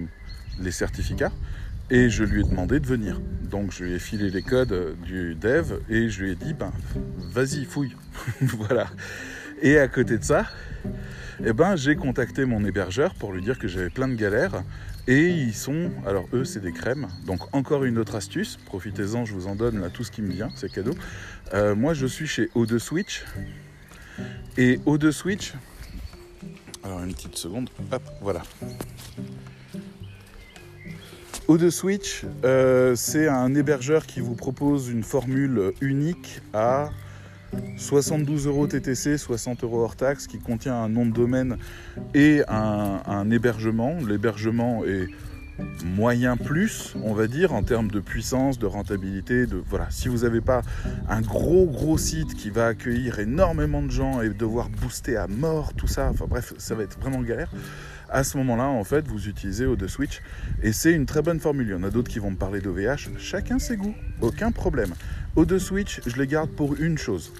les 0.60 0.72
certificats 0.72 1.32
et 1.90 2.10
je 2.10 2.24
lui 2.24 2.40
ai 2.40 2.44
demandé 2.44 2.80
de 2.80 2.86
venir. 2.86 3.20
Donc 3.50 3.72
je 3.72 3.84
lui 3.84 3.94
ai 3.94 3.98
filé 3.98 4.30
les 4.30 4.42
codes 4.42 4.96
du 5.04 5.34
dev 5.34 5.78
et 5.88 6.08
je 6.08 6.24
lui 6.24 6.32
ai 6.32 6.34
dit, 6.34 6.54
ben 6.54 6.72
vas-y, 7.32 7.64
fouille. 7.64 7.94
voilà. 8.40 8.86
Et 9.62 9.78
à 9.78 9.88
côté 9.88 10.18
de 10.18 10.24
ça, 10.24 10.46
eh 11.44 11.52
ben, 11.52 11.76
j'ai 11.76 11.96
contacté 11.96 12.44
mon 12.44 12.64
hébergeur 12.64 13.14
pour 13.14 13.32
lui 13.32 13.42
dire 13.42 13.58
que 13.58 13.68
j'avais 13.68 13.90
plein 13.90 14.08
de 14.08 14.14
galères. 14.14 14.62
Et 15.08 15.28
ils 15.28 15.54
sont, 15.54 15.92
alors 16.04 16.26
eux, 16.32 16.44
c'est 16.44 16.60
des 16.60 16.72
crèmes. 16.72 17.06
Donc 17.26 17.54
encore 17.54 17.84
une 17.84 17.98
autre 17.98 18.16
astuce, 18.16 18.58
profitez-en, 18.66 19.24
je 19.24 19.34
vous 19.34 19.46
en 19.46 19.54
donne 19.54 19.80
là 19.80 19.88
tout 19.88 20.02
ce 20.02 20.10
qui 20.10 20.20
me 20.20 20.32
vient, 20.32 20.50
c'est 20.56 20.70
cadeau. 20.70 20.94
Euh, 21.54 21.76
moi, 21.76 21.94
je 21.94 22.06
suis 22.06 22.26
chez 22.26 22.46
O2 22.56 22.78
Switch. 22.78 23.24
Et 24.56 24.78
O2 24.78 25.12
Switch, 25.12 25.52
alors 26.82 27.02
une 27.02 27.12
petite 27.12 27.36
seconde, 27.36 27.68
hop, 27.92 28.02
voilà. 28.20 28.42
O2 31.48 31.70
Switch, 31.70 32.24
euh, 32.44 32.96
c'est 32.96 33.28
un 33.28 33.54
hébergeur 33.54 34.04
qui 34.04 34.18
vous 34.18 34.34
propose 34.34 34.88
une 34.88 35.04
formule 35.04 35.72
unique 35.80 36.40
à 36.52 36.90
72 37.76 38.48
euros 38.48 38.66
TTC, 38.66 39.16
60 39.16 39.62
euros 39.62 39.84
hors 39.84 39.94
taxe, 39.94 40.26
qui 40.26 40.38
contient 40.38 40.74
un 40.74 40.88
nom 40.88 41.06
de 41.06 41.12
domaine 41.12 41.56
et 42.14 42.42
un, 42.48 43.30
hébergement. 43.30 43.96
L'hébergement 44.04 44.84
est 44.84 45.06
moyen 45.84 46.36
plus, 46.36 46.94
on 47.04 47.14
va 47.14 47.28
dire, 47.28 47.54
en 47.54 47.62
termes 47.62 47.92
de 47.92 48.00
puissance, 48.00 48.58
de 48.58 48.66
rentabilité. 48.66 49.44
Voilà. 49.68 49.86
Si 49.90 50.08
vous 50.08 50.18
n'avez 50.18 50.40
pas 50.40 50.62
un 51.08 51.20
gros 51.20 51.66
gros 51.66 51.96
site 51.96 52.34
qui 52.34 52.50
va 52.50 52.66
accueillir 52.66 53.20
énormément 53.20 53.82
de 53.82 53.90
gens 53.92 54.20
et 54.20 54.30
devoir 54.30 54.68
booster 54.68 55.16
à 55.16 55.28
mort, 55.28 55.74
tout 55.74 55.86
ça, 55.86 56.10
enfin 56.10 56.26
bref, 56.28 56.54
ça 56.58 56.74
va 56.74 56.82
être 56.82 56.98
vraiment 56.98 57.22
galère 57.22 57.52
à 58.10 58.24
ce 58.24 58.36
moment-là, 58.38 58.64
en 58.64 58.84
fait, 58.84 59.06
vous 59.08 59.28
utilisez 59.28 59.66
O2 59.66 59.88
Switch 59.88 60.22
et 60.62 60.72
c'est 60.72 60.92
une 60.92 61.06
très 61.06 61.22
bonne 61.22 61.40
formule. 61.40 61.66
Il 61.68 61.72
y 61.72 61.74
en 61.74 61.82
a 61.82 61.90
d'autres 61.90 62.10
qui 62.10 62.18
vont 62.18 62.30
me 62.30 62.36
parler 62.36 62.60
d'OVH. 62.60 63.10
Chacun 63.18 63.58
ses 63.58 63.76
goûts, 63.76 63.94
aucun 64.20 64.52
problème. 64.52 64.94
O2 65.36 65.58
Switch, 65.58 66.00
je 66.06 66.16
les 66.16 66.26
garde 66.26 66.50
pour 66.50 66.74
une 66.76 66.98
chose. 66.98 67.32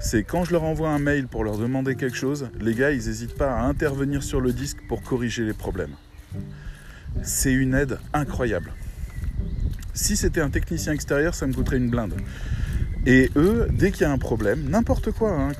C'est 0.00 0.24
quand 0.24 0.44
je 0.44 0.52
leur 0.52 0.64
envoie 0.64 0.90
un 0.90 0.98
mail 0.98 1.28
pour 1.28 1.44
leur 1.44 1.58
demander 1.58 1.94
quelque 1.94 2.16
chose, 2.16 2.48
les 2.60 2.74
gars, 2.74 2.90
ils 2.90 3.06
n'hésitent 3.06 3.36
pas 3.36 3.54
à 3.54 3.62
intervenir 3.62 4.22
sur 4.22 4.40
le 4.40 4.52
disque 4.52 4.78
pour 4.88 5.02
corriger 5.02 5.44
les 5.44 5.52
problèmes. 5.52 5.94
C'est 7.22 7.52
une 7.52 7.74
aide 7.74 7.98
incroyable. 8.12 8.72
Si 9.94 10.16
c'était 10.16 10.40
un 10.40 10.50
technicien 10.50 10.92
extérieur, 10.92 11.34
ça 11.34 11.46
me 11.46 11.52
coûterait 11.52 11.76
une 11.76 11.90
blinde. 11.90 12.14
Et 13.04 13.30
eux, 13.34 13.66
dès 13.72 13.90
qu'il 13.90 14.02
y 14.02 14.04
a 14.04 14.12
un 14.12 14.18
problème, 14.18 14.68
n'importe 14.68 15.10
quoi, 15.10 15.32
hein, 15.32 15.52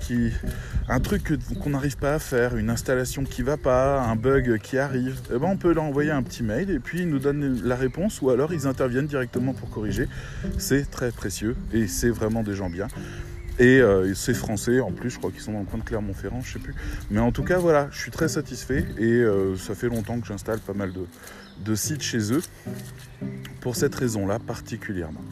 un 0.89 1.01
truc 1.01 1.33
qu'on 1.61 1.71
n'arrive 1.71 1.97
pas 1.97 2.15
à 2.15 2.19
faire, 2.21 2.57
une 2.57 2.71
installation 2.71 3.25
qui 3.25 3.43
va 3.43 3.57
pas, 3.57 4.01
un 4.01 4.15
bug 4.15 4.59
qui 4.59 4.79
arrive, 4.79 5.21
eh 5.35 5.39
ben 5.39 5.49
on 5.49 5.57
peut 5.57 5.73
leur 5.73 5.83
envoyer 5.83 6.13
un 6.13 6.23
petit 6.23 6.45
mail 6.45 6.71
et 6.71 6.79
puis 6.79 7.01
ils 7.01 7.09
nous 7.09 7.19
donnent 7.19 7.61
la 7.65 7.75
réponse 7.75 8.23
ou 8.23 8.31
alors 8.31 8.53
ils 8.53 8.69
interviennent 8.69 9.09
directement 9.09 9.55
pour 9.55 9.71
corriger. 9.71 10.09
C'est 10.59 10.89
très 10.89 11.11
précieux 11.11 11.57
et 11.73 11.89
c'est 11.89 12.11
vraiment 12.11 12.45
des 12.45 12.55
gens 12.55 12.71
bien. 12.71 12.87
Et 13.59 13.81
euh, 13.81 14.15
c'est 14.15 14.35
français 14.35 14.79
en 14.79 14.93
plus, 14.93 15.11
je 15.11 15.19
crois 15.19 15.33
qu'ils 15.33 15.43
sont 15.43 15.53
dans 15.53 15.61
le 15.61 15.67
coin 15.67 15.81
de 15.81 15.85
Clermont-Ferrand, 15.85 16.43
je 16.43 16.53
sais 16.53 16.59
plus. 16.61 16.75
Mais 17.11 17.21
en 17.21 17.33
tout 17.33 17.43
cas, 17.43 17.59
voilà, 17.59 17.89
je 17.91 17.99
suis 17.99 18.13
très 18.13 18.29
satisfait 18.29 18.85
et 18.99 19.15
euh, 19.15 19.57
ça 19.57 19.75
fait 19.75 19.89
longtemps 19.89 20.21
que 20.21 20.29
j'installe 20.29 20.61
pas 20.61 20.75
mal 20.75 20.93
de 21.65 21.75
sites 21.75 22.03
chez 22.03 22.33
eux 22.33 22.43
pour 23.61 23.75
cette 23.75 23.97
raison-là 23.97 24.39
particulièrement. 24.39 25.23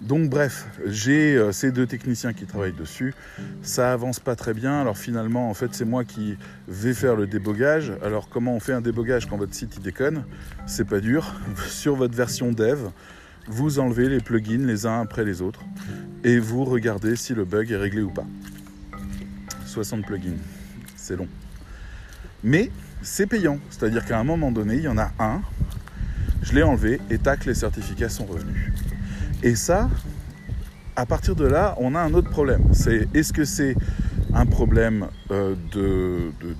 Donc 0.00 0.28
bref, 0.28 0.66
j'ai 0.84 1.36
euh, 1.36 1.52
ces 1.52 1.72
deux 1.72 1.86
techniciens 1.86 2.34
qui 2.34 2.44
travaillent 2.44 2.72
dessus. 2.72 3.14
Ça 3.62 3.92
avance 3.92 4.20
pas 4.20 4.36
très 4.36 4.52
bien. 4.52 4.80
Alors 4.80 4.98
finalement, 4.98 5.48
en 5.48 5.54
fait, 5.54 5.68
c'est 5.72 5.86
moi 5.86 6.04
qui 6.04 6.36
vais 6.68 6.92
faire 6.92 7.16
le 7.16 7.26
débogage. 7.26 7.92
Alors 8.02 8.28
comment 8.28 8.54
on 8.54 8.60
fait 8.60 8.74
un 8.74 8.82
débogage 8.82 9.26
quand 9.26 9.38
votre 9.38 9.54
site 9.54 9.74
il 9.76 9.82
déconne? 9.82 10.24
C'est 10.66 10.86
pas 10.86 11.00
dur. 11.00 11.34
Sur 11.68 11.96
votre 11.96 12.14
version 12.14 12.52
dev, 12.52 12.88
vous 13.48 13.78
enlevez 13.78 14.08
les 14.08 14.20
plugins 14.20 14.66
les 14.66 14.86
uns 14.86 15.00
après 15.00 15.24
les 15.24 15.40
autres 15.40 15.60
et 16.24 16.38
vous 16.38 16.64
regardez 16.64 17.16
si 17.16 17.34
le 17.34 17.44
bug 17.44 17.70
est 17.70 17.76
réglé 17.76 18.02
ou 18.02 18.10
pas. 18.10 18.26
60 19.64 20.04
plugins, 20.04 20.36
c'est 20.96 21.16
long. 21.16 21.28
Mais 22.44 22.70
c'est 23.02 23.26
payant, 23.26 23.58
c'est-à-dire 23.70 24.04
qu'à 24.04 24.18
un 24.18 24.24
moment 24.24 24.50
donné, 24.50 24.76
il 24.76 24.82
y 24.82 24.88
en 24.88 24.98
a 24.98 25.10
un, 25.18 25.42
je 26.42 26.52
l'ai 26.54 26.62
enlevé 26.62 27.00
et 27.10 27.18
tac, 27.18 27.44
les 27.44 27.54
certificats 27.54 28.08
sont 28.08 28.24
revenus. 28.24 28.72
Et 29.42 29.54
ça, 29.54 29.88
à 30.96 31.04
partir 31.04 31.36
de 31.36 31.44
là, 31.44 31.74
on 31.78 31.94
a 31.94 32.00
un 32.00 32.14
autre 32.14 32.30
problème. 32.30 32.62
C'est 32.72 33.06
est-ce 33.14 33.32
que 33.32 33.44
c'est 33.44 33.76
un 34.32 34.46
problème 34.46 35.08
euh, 35.30 35.54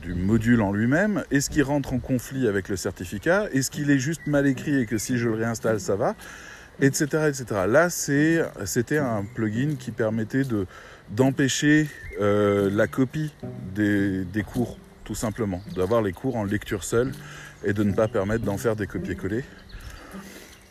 du 0.03 0.15
module 0.15 0.61
en 0.61 0.73
lui-même? 0.73 1.25
Est-ce 1.31 1.51
qu'il 1.51 1.63
rentre 1.63 1.95
en 1.95 1.99
conflit 1.99 2.47
avec 2.47 2.69
le 2.69 2.77
certificat? 2.77 3.49
Est-ce 3.53 3.71
qu'il 3.71 3.91
est 3.91 3.99
juste 3.99 4.27
mal 4.27 4.47
écrit 4.47 4.79
et 4.79 4.87
que 4.87 4.99
si 4.99 5.17
je 5.17 5.29
le 5.29 5.35
réinstalle, 5.35 5.81
ça 5.81 5.97
va? 5.97 6.15
Etc. 6.81 7.05
etc. 7.29 7.45
Là, 7.67 7.89
c'était 7.89 8.99
un 8.99 9.25
plugin 9.25 9.77
qui 9.79 9.91
permettait 9.91 10.45
de, 10.45 10.67
d'empêcher 11.11 11.89
euh, 12.21 12.69
la 12.71 12.87
copie 12.87 13.33
des, 13.75 14.25
des, 14.25 14.43
cours, 14.43 14.77
tout 15.05 15.15
simplement. 15.15 15.63
D'avoir 15.75 16.03
les 16.03 16.13
cours 16.13 16.37
en 16.37 16.45
lecture 16.45 16.85
seule 16.85 17.13
et 17.65 17.73
de 17.73 17.83
ne 17.83 17.95
pas 17.95 18.09
permettre 18.09 18.45
d'en 18.45 18.59
faire 18.59 18.77
des 18.77 18.87
copier-coller. 18.87 19.45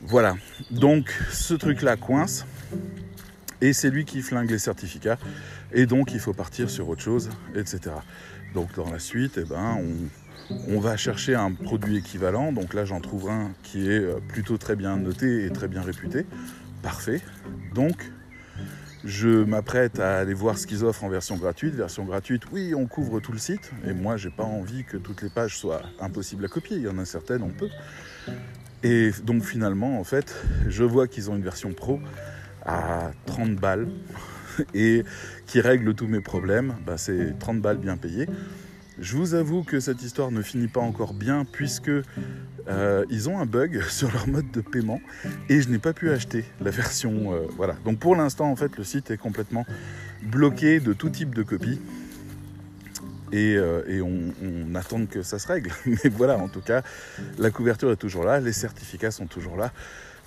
Voilà, 0.02 0.36
donc 0.72 1.12
ce 1.32 1.54
truc-là 1.54 1.96
coince 1.96 2.46
et 3.62 3.74
c'est 3.74 3.90
lui 3.90 4.06
qui 4.06 4.22
flingue 4.22 4.50
les 4.50 4.60
certificats 4.60 5.18
et 5.74 5.86
donc 5.86 6.14
il 6.14 6.20
faut 6.20 6.34
partir 6.34 6.70
sur 6.70 6.90
autre 6.90 7.02
chose, 7.02 7.30
etc. 7.56 7.96
Donc 8.54 8.74
dans 8.76 8.90
la 8.90 9.00
suite, 9.00 9.38
eh 9.38 9.46
ben, 9.46 9.80
on, 10.70 10.80
va 10.80 10.96
chercher 10.96 11.36
un 11.36 11.52
produit 11.52 11.98
équivalent. 11.98 12.52
Donc 12.52 12.74
là, 12.74 12.86
j'en 12.86 13.02
trouve 13.02 13.30
un 13.30 13.52
qui 13.64 13.90
est 13.90 14.00
euh, 14.00 14.20
plutôt 14.28 14.58
très 14.58 14.76
bien 14.76 14.96
noté 14.98 15.46
et 15.46 15.50
très 15.50 15.68
bien 15.68 15.82
réputé. 15.82 16.26
Parfait. 16.82 17.22
Donc, 17.74 18.12
je 19.04 19.44
m'apprête 19.44 20.00
à 20.00 20.20
aller 20.20 20.34
voir 20.34 20.58
ce 20.58 20.68
qu'ils 20.68 20.86
offrent 20.86 21.04
en 21.04 21.10
version 21.10 21.36
gratuite. 21.36 21.76
Version 21.76 22.06
gratuite, 22.06 22.44
oui, 22.52 22.74
on 22.74 22.86
couvre 22.86 23.20
tout 23.20 23.34
le 23.34 23.40
site. 23.40 23.72
Et 23.86 23.94
moi, 23.94 24.18
j'ai 24.18 24.30
pas 24.30 24.44
envie 24.44 24.86
que 24.86 24.98
toutes 24.98 25.22
les 25.22 25.30
pages 25.30 25.58
soient 25.58 25.82
impossibles 26.00 26.46
à 26.46 26.48
copier. 26.48 26.78
Il 26.78 26.84
y 26.84 26.88
en 26.88 26.98
a 26.98 27.06
certaines, 27.06 27.44
on 27.44 27.50
peut. 27.50 27.70
Et 28.86 29.10
donc 29.24 29.44
finalement, 29.44 30.00
en 30.00 30.04
fait, 30.04 30.36
je 30.68 30.84
vois 30.84 31.08
qu'ils 31.08 31.32
ont 31.32 31.36
une 31.36 31.44
version 31.44 31.74
pro 31.74 32.00
à 32.64 33.10
30 33.26 33.56
balles 33.56 33.88
et 34.76 35.04
qui 35.48 35.60
règle 35.60 35.96
tous 35.96 36.06
mes 36.06 36.22
problèmes. 36.22 36.76
Bah, 36.86 36.96
c'est 36.96 37.40
30 37.40 37.62
balles 37.62 37.80
bien 37.80 37.98
payées. 37.98 38.28
Je 39.00 39.18
vous 39.18 39.34
avoue 39.34 39.64
que 39.64 39.80
cette 39.80 40.04
histoire 40.04 40.30
ne 40.30 40.44
finit 40.44 40.68
pas 40.68 40.82
encore 40.82 41.16
bien 41.16 41.46
puisque 41.52 41.90
euh, 41.90 43.06
ils 43.10 43.28
ont 43.28 43.40
un 43.40 43.48
bug 43.48 43.82
sur 43.90 44.12
leur 44.14 44.28
mode 44.28 44.52
de 44.52 44.62
paiement 44.62 45.02
et 45.50 45.62
je 45.62 45.70
n'ai 45.70 45.80
pas 45.80 45.94
pu 45.94 46.12
acheter 46.12 46.46
la 46.62 46.70
version. 46.70 47.34
Euh, 47.34 47.48
voilà. 47.58 47.74
Donc 47.86 47.98
pour 47.98 48.16
l'instant, 48.16 48.52
en 48.52 48.56
fait, 48.56 48.78
le 48.78 48.84
site 48.84 49.10
est 49.10 49.18
complètement 49.18 49.66
bloqué 50.22 50.80
de 50.80 50.94
tout 50.94 51.10
type 51.10 51.34
de 51.34 51.42
copies 51.42 51.82
et, 53.36 53.56
euh, 53.58 54.02
on, 54.02 54.76
attend 54.76 55.06
que 55.06 55.22
ça 55.22 55.40
se 55.40 55.48
règle. 55.48 55.72
Mais 55.86 56.10
voilà, 56.10 56.38
en 56.38 56.48
tout 56.48 56.62
cas, 56.62 56.82
la 57.38 57.52
couverture 57.52 57.92
est 57.92 57.98
toujours 57.98 58.24
là, 58.24 58.40
les 58.40 58.54
certificats 58.54 59.12
sont 59.12 59.28
toujours 59.28 59.58
là, 59.58 59.72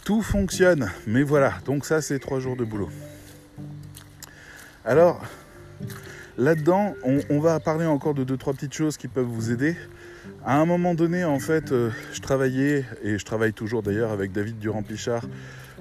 tout 0.04 0.22
fonctionne. 0.22 0.90
Mais 1.06 1.22
voilà, 1.22 1.54
donc 1.64 1.84
ça 1.84 2.00
c'est 2.00 2.18
trois 2.18 2.40
jours 2.40 2.56
de 2.56 2.64
boulot. 2.64 2.90
Alors, 4.84 5.22
là-dedans, 6.38 6.94
on, 7.02 7.40
va 7.40 7.60
parler 7.60 7.86
encore 7.86 8.14
de 8.14 8.24
deux, 8.24 8.36
trois 8.36 8.54
petites 8.54 8.74
choses 8.74 8.96
qui 8.96 9.08
peuvent 9.08 9.26
vous 9.26 9.50
aider. 9.50 9.76
À 10.44 10.58
un 10.58 10.66
moment 10.66 10.94
donné, 10.94 11.24
en 11.24 11.38
fait, 11.38 11.72
euh, 11.72 11.90
je 12.12 12.20
travaillais, 12.20 12.84
et 13.02 13.18
je 13.18 13.24
travaille 13.24 13.52
toujours 13.52 13.82
d'ailleurs 13.82 14.12
avec 14.12 14.32
David 14.32 14.58
Durand-Pichard, 14.58 15.24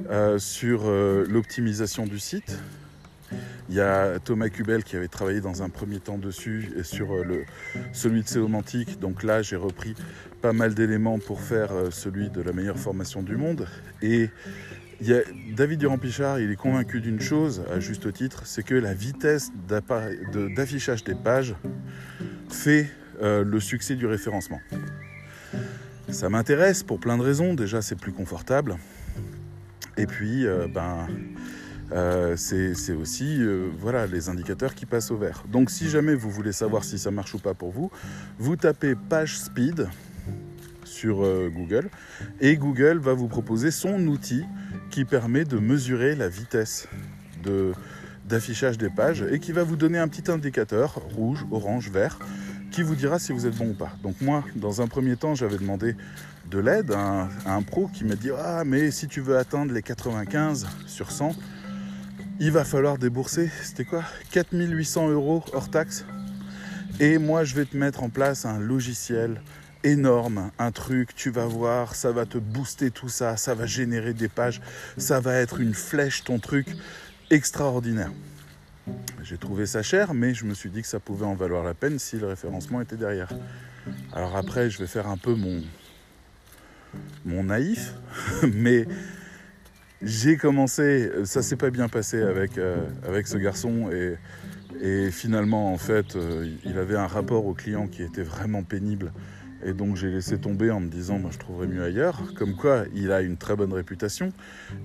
euh, 0.10 0.40
sur 0.40 0.90
l'optimisation 0.90 2.06
du 2.06 2.20
site. 2.20 2.58
Il 3.70 3.76
y 3.76 3.82
a 3.82 4.20
Thomas 4.20 4.50
Kubel 4.50 4.84
qui 4.84 4.96
avait 4.96 5.10
travaillé 5.10 5.42
dans 5.42 5.62
un 5.62 5.70
premier 5.70 6.00
temps 6.00 6.18
dessus 6.18 6.72
et 6.78 6.84
sur 6.84 7.14
euh, 7.14 7.24
le, 7.24 7.46
celui 7.92 8.24
de 8.24 8.28
Céomantique. 8.28 9.00
Donc 9.00 9.24
là, 9.24 9.42
j'ai 9.42 9.58
repris 9.58 9.94
pas 10.42 10.54
mal 10.54 10.74
d'éléments 10.74 11.20
pour 11.20 11.42
faire 11.42 11.74
euh, 11.74 11.92
celui 11.92 12.30
de 12.30 12.42
la 12.42 12.54
meilleure 12.54 12.80
formation 12.80 13.22
du 13.24 13.36
monde. 13.36 13.68
Et 14.02 14.30
il 15.02 15.08
y 15.08 15.14
a 15.14 15.20
David 15.56 15.80
Durand-Pichard, 15.80 16.40
il 16.40 16.50
est 16.50 16.56
convaincu 16.56 17.02
d'une 17.02 17.20
chose, 17.20 17.62
à 17.72 17.80
juste 17.80 18.12
titre, 18.14 18.44
c'est 18.46 18.64
que 18.64 18.74
la 18.74 18.94
vitesse 18.94 19.52
d'affichage 19.68 21.04
des 21.04 21.14
pages 21.14 21.54
fait 22.50 22.90
euh, 23.22 23.44
le 23.44 23.60
succès 23.60 23.96
du 23.96 24.06
référencement. 24.08 24.62
Ça 26.10 26.30
m'intéresse 26.30 26.84
pour 26.84 27.00
plein 27.00 27.18
de 27.18 27.22
raisons. 27.22 27.54
Déjà, 27.54 27.82
c'est 27.82 28.00
plus 28.00 28.14
confortable. 28.14 28.78
Et 29.98 30.06
puis, 30.06 30.46
ben, 30.74 31.08
euh, 31.94 32.36
c'est 32.36 32.94
aussi 32.94 33.38
euh, 33.40 33.70
voilà, 33.80 34.08
les 34.08 34.30
indicateurs 34.30 34.76
qui 34.76 34.86
passent 34.86 35.12
au 35.12 35.18
vert. 35.18 35.44
Donc 35.50 35.70
si 35.70 35.90
jamais 35.90 36.16
vous 36.16 36.30
voulez 36.30 36.52
savoir 36.52 36.84
si 36.84 37.00
ça 37.00 37.12
marche 37.12 37.34
ou 37.34 37.40
pas 37.40 37.54
pour 37.54 37.72
vous, 37.72 37.90
vous 38.40 38.56
tapez 38.56 38.96
page 38.96 39.40
speed 39.40 39.88
sur 40.84 41.24
euh, 41.24 41.50
Google 41.50 41.90
et 42.42 42.58
Google 42.58 42.98
va 42.98 43.14
vous 43.14 43.28
proposer 43.28 43.72
son 43.72 44.06
outil 44.08 44.44
qui 44.90 45.06
permet 45.06 45.46
de 45.46 45.58
mesurer 45.58 46.16
la 46.16 46.28
vitesse 46.28 46.88
d'affichage 48.26 48.78
des 48.78 48.90
pages 48.90 49.22
et 49.22 49.40
qui 49.40 49.54
va 49.54 49.64
vous 49.64 49.78
donner 49.78 49.98
un 49.98 50.10
petit 50.10 50.30
indicateur 50.30 50.96
rouge, 51.16 51.46
orange, 51.52 51.90
vert 51.90 52.20
qui 52.72 52.84
vous 52.84 52.96
dira 52.96 53.20
si 53.20 53.32
vous 53.32 53.46
êtes 53.46 53.56
bon 53.56 53.70
ou 53.70 53.74
pas. 53.74 53.92
Donc 54.04 54.20
moi, 54.20 54.44
dans 54.56 54.82
un 54.82 54.88
premier 54.88 55.16
temps, 55.16 55.36
j'avais 55.36 55.58
demandé 55.58 55.96
de 56.52 56.60
l'aide 56.60 56.92
à, 56.92 57.30
à, 57.46 57.54
un 57.54 57.62
pro 57.62 57.88
qui 57.88 58.04
m'a 58.04 58.16
dit 58.16 58.30
«Ah, 58.38 58.64
mais 58.66 58.92
si 58.92 59.08
tu 59.08 59.22
veux 59.22 59.38
atteindre 59.38 59.74
les 59.74 59.82
95 59.82 60.68
sur 60.86 61.12
100, 61.12 61.34
il 62.40 62.52
va 62.52 62.64
falloir 62.64 62.98
débourser, 62.98 63.50
c'était 63.64 63.86
quoi 63.86 64.04
4800 64.32 65.10
euros 65.10 65.44
hors 65.54 65.70
taxe. 65.70 66.06
Et 67.00 67.18
moi, 67.18 67.44
je 67.44 67.56
vais 67.56 67.66
te 67.66 67.76
mettre 67.76 68.04
en 68.04 68.10
place 68.10 68.46
un 68.46 68.60
logiciel 68.60 69.42
énorme, 69.84 70.52
un 70.60 70.72
truc, 70.72 71.16
tu 71.16 71.30
vas 71.30 71.46
voir, 71.46 71.96
ça 71.96 72.12
va 72.12 72.26
te 72.26 72.38
booster 72.38 72.92
tout 72.92 73.10
ça, 73.10 73.38
ça 73.38 73.54
va 73.54 73.66
générer 73.66 74.14
des 74.14 74.28
pages, 74.28 74.62
ça 74.98 75.20
va 75.20 75.36
être 75.36 75.60
une 75.60 75.74
flèche, 75.74 76.24
ton 76.24 76.40
truc 76.40 76.68
extraordinaire. 77.30 78.12
J'ai 79.24 79.38
trouvé 79.38 79.66
ça 79.66 79.84
cher, 79.84 80.14
mais 80.14 80.34
je 80.34 80.46
me 80.46 80.54
suis 80.54 80.70
dit 80.70 80.82
que 80.82 80.88
ça 80.88 81.00
pouvait 81.00 81.26
en 81.26 81.36
valoir 81.36 81.64
la 81.64 81.74
peine 81.74 82.00
si 82.00 82.18
le 82.18 82.28
référencement 82.28 82.82
était 82.82 82.96
derrière. 82.96 83.30
Alors 84.14 84.36
après, 84.36 84.70
je 84.70 84.80
vais 84.80 84.88
faire 84.88 85.08
un 85.08 85.18
peu 85.18 85.36
mon, 85.36 85.62
mon 87.26 87.44
naïf, 87.44 87.94
mais 88.54 88.88
j'ai 90.02 90.38
commencé, 90.38 91.10
ça 91.26 91.42
s'est 91.42 91.56
pas 91.56 91.72
bien 91.72 91.90
passé 91.90 92.22
avec, 92.22 92.58
euh, 92.58 92.78
avec 93.08 93.28
ce 93.28 93.38
garçon 93.38 93.90
et, 93.92 94.18
finalement 95.10 95.74
en 95.74 95.78
fait 95.80 96.16
euh, 96.16 96.48
il 96.64 96.78
avait 96.78 96.98
un 96.98 97.08
rapport 97.08 97.48
au 97.48 97.56
client 97.56 97.88
qui 97.88 98.04
était 98.04 98.22
vraiment 98.22 98.62
pénible 98.62 99.12
et 99.66 99.74
donc 99.74 99.96
j'ai 99.96 100.12
laissé 100.12 100.38
tomber 100.38 100.70
en 100.70 100.80
me 100.80 100.88
disant 100.88 101.18
moi 101.18 101.32
je 101.34 101.40
trouverais 101.40 101.66
mieux 101.66 101.84
ailleurs. 101.84 102.22
Comme 102.36 102.56
quoi 102.56 102.84
il 102.94 103.12
a 103.12 103.22
une 103.22 103.38
très 103.38 103.56
bonne 103.56 103.74
réputation, 103.74 104.32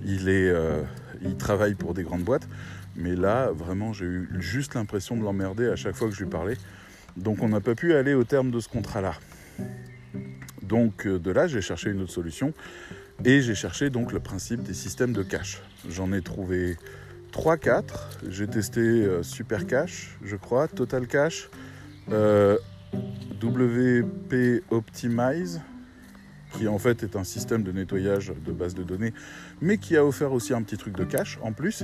il, 0.03 0.29
est, 0.29 0.49
euh, 0.49 0.81
il 1.21 1.37
travaille 1.37 1.75
pour 1.75 1.93
des 1.93 2.01
grandes 2.01 2.23
boîtes, 2.23 2.47
mais 2.95 3.15
là 3.15 3.51
vraiment 3.51 3.93
j'ai 3.93 4.05
eu 4.05 4.27
juste 4.39 4.73
l'impression 4.73 5.15
de 5.15 5.21
l'emmerder 5.21 5.67
à 5.67 5.75
chaque 5.75 5.95
fois 5.95 6.09
que 6.09 6.15
je 6.15 6.23
lui 6.23 6.29
parlais. 6.29 6.57
Donc 7.15 7.43
on 7.43 7.49
n'a 7.49 7.61
pas 7.61 7.75
pu 7.75 7.93
aller 7.93 8.15
au 8.15 8.23
terme 8.23 8.49
de 8.49 8.59
ce 8.59 8.69
contrat-là. 8.69 9.13
Donc 10.63 11.07
de 11.07 11.31
là 11.31 11.45
j'ai 11.45 11.61
cherché 11.61 11.91
une 11.91 12.01
autre 12.01 12.13
solution 12.13 12.51
et 13.25 13.41
j'ai 13.41 13.55
cherché 13.55 13.89
donc 13.89 14.11
le 14.11 14.19
principe 14.19 14.63
des 14.63 14.73
systèmes 14.73 15.13
de 15.13 15.23
cache. 15.23 15.61
J'en 15.89 16.11
ai 16.13 16.21
trouvé 16.21 16.77
3-4. 17.33 17.83
J'ai 18.29 18.47
testé 18.47 18.81
euh, 18.81 19.23
Super 19.23 19.65
Cache, 19.65 20.17
je 20.23 20.35
crois, 20.35 20.67
Total 20.67 21.07
Cache, 21.07 21.49
euh, 22.11 22.57
WP 23.41 24.63
Optimize, 24.69 25.61
qui 26.53 26.67
en 26.67 26.77
fait 26.77 27.03
est 27.03 27.15
un 27.15 27.23
système 27.23 27.63
de 27.63 27.71
nettoyage 27.71 28.31
de 28.45 28.51
base 28.51 28.75
de 28.75 28.83
données, 28.83 29.13
mais 29.61 29.77
qui 29.77 29.97
a 29.97 30.05
offert 30.05 30.31
aussi 30.31 30.53
un 30.53 30.61
petit 30.61 30.77
truc 30.77 30.95
de 30.95 31.03
cache 31.03 31.39
en 31.41 31.51
plus. 31.51 31.83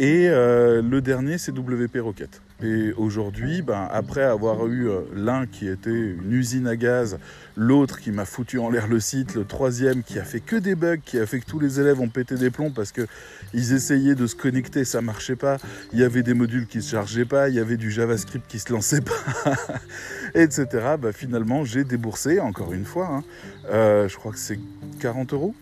Et 0.00 0.30
euh, 0.30 0.80
le 0.80 1.02
dernier, 1.02 1.36
c'est 1.36 1.52
WP 1.52 1.98
Rocket. 2.00 2.40
Et 2.62 2.94
aujourd'hui, 2.96 3.60
ben, 3.60 3.86
après 3.92 4.22
avoir 4.22 4.66
eu 4.66 4.88
euh, 4.88 5.00
l'un 5.14 5.44
qui 5.44 5.68
était 5.68 5.90
une 5.90 6.32
usine 6.32 6.66
à 6.66 6.74
gaz, 6.74 7.18
l'autre 7.54 8.00
qui 8.00 8.10
m'a 8.10 8.24
foutu 8.24 8.58
en 8.58 8.70
l'air 8.70 8.88
le 8.88 8.98
site, 8.98 9.34
le 9.34 9.44
troisième 9.44 10.02
qui 10.02 10.18
a 10.18 10.24
fait 10.24 10.40
que 10.40 10.56
des 10.56 10.74
bugs, 10.74 10.96
qui 11.04 11.18
a 11.18 11.26
fait 11.26 11.40
que 11.40 11.44
tous 11.44 11.58
les 11.58 11.80
élèves 11.80 12.00
ont 12.00 12.08
pété 12.08 12.36
des 12.36 12.50
plombs 12.50 12.70
parce 12.70 12.92
qu'ils 12.92 13.72
essayaient 13.74 14.14
de 14.14 14.26
se 14.26 14.34
connecter, 14.34 14.86
ça 14.86 15.02
marchait 15.02 15.36
pas. 15.36 15.58
Il 15.92 15.98
y 15.98 16.02
avait 16.02 16.22
des 16.22 16.32
modules 16.32 16.66
qui 16.66 16.80
se 16.80 16.92
chargeaient 16.92 17.26
pas, 17.26 17.50
il 17.50 17.56
y 17.56 17.60
avait 17.60 17.76
du 17.76 17.90
JavaScript 17.90 18.50
qui 18.50 18.58
se 18.58 18.72
lançait 18.72 19.02
pas, 19.02 19.54
etc. 20.34 20.66
Ben, 20.98 21.12
finalement, 21.12 21.66
j'ai 21.66 21.84
déboursé, 21.84 22.40
encore 22.40 22.72
une 22.72 22.86
fois, 22.86 23.08
hein, 23.16 23.24
euh, 23.70 24.08
je 24.08 24.16
crois 24.16 24.32
que 24.32 24.38
c'est 24.38 24.58
40 24.98 25.34
euros 25.34 25.54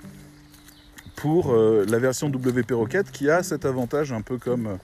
pour 1.18 1.52
euh, 1.52 1.84
la 1.88 1.98
version 1.98 2.28
WP 2.28 2.70
Rocket 2.70 3.10
qui 3.10 3.28
a 3.28 3.42
cet 3.42 3.64
avantage 3.64 4.12
un 4.12 4.22
peu 4.22 4.38
comme 4.38 4.78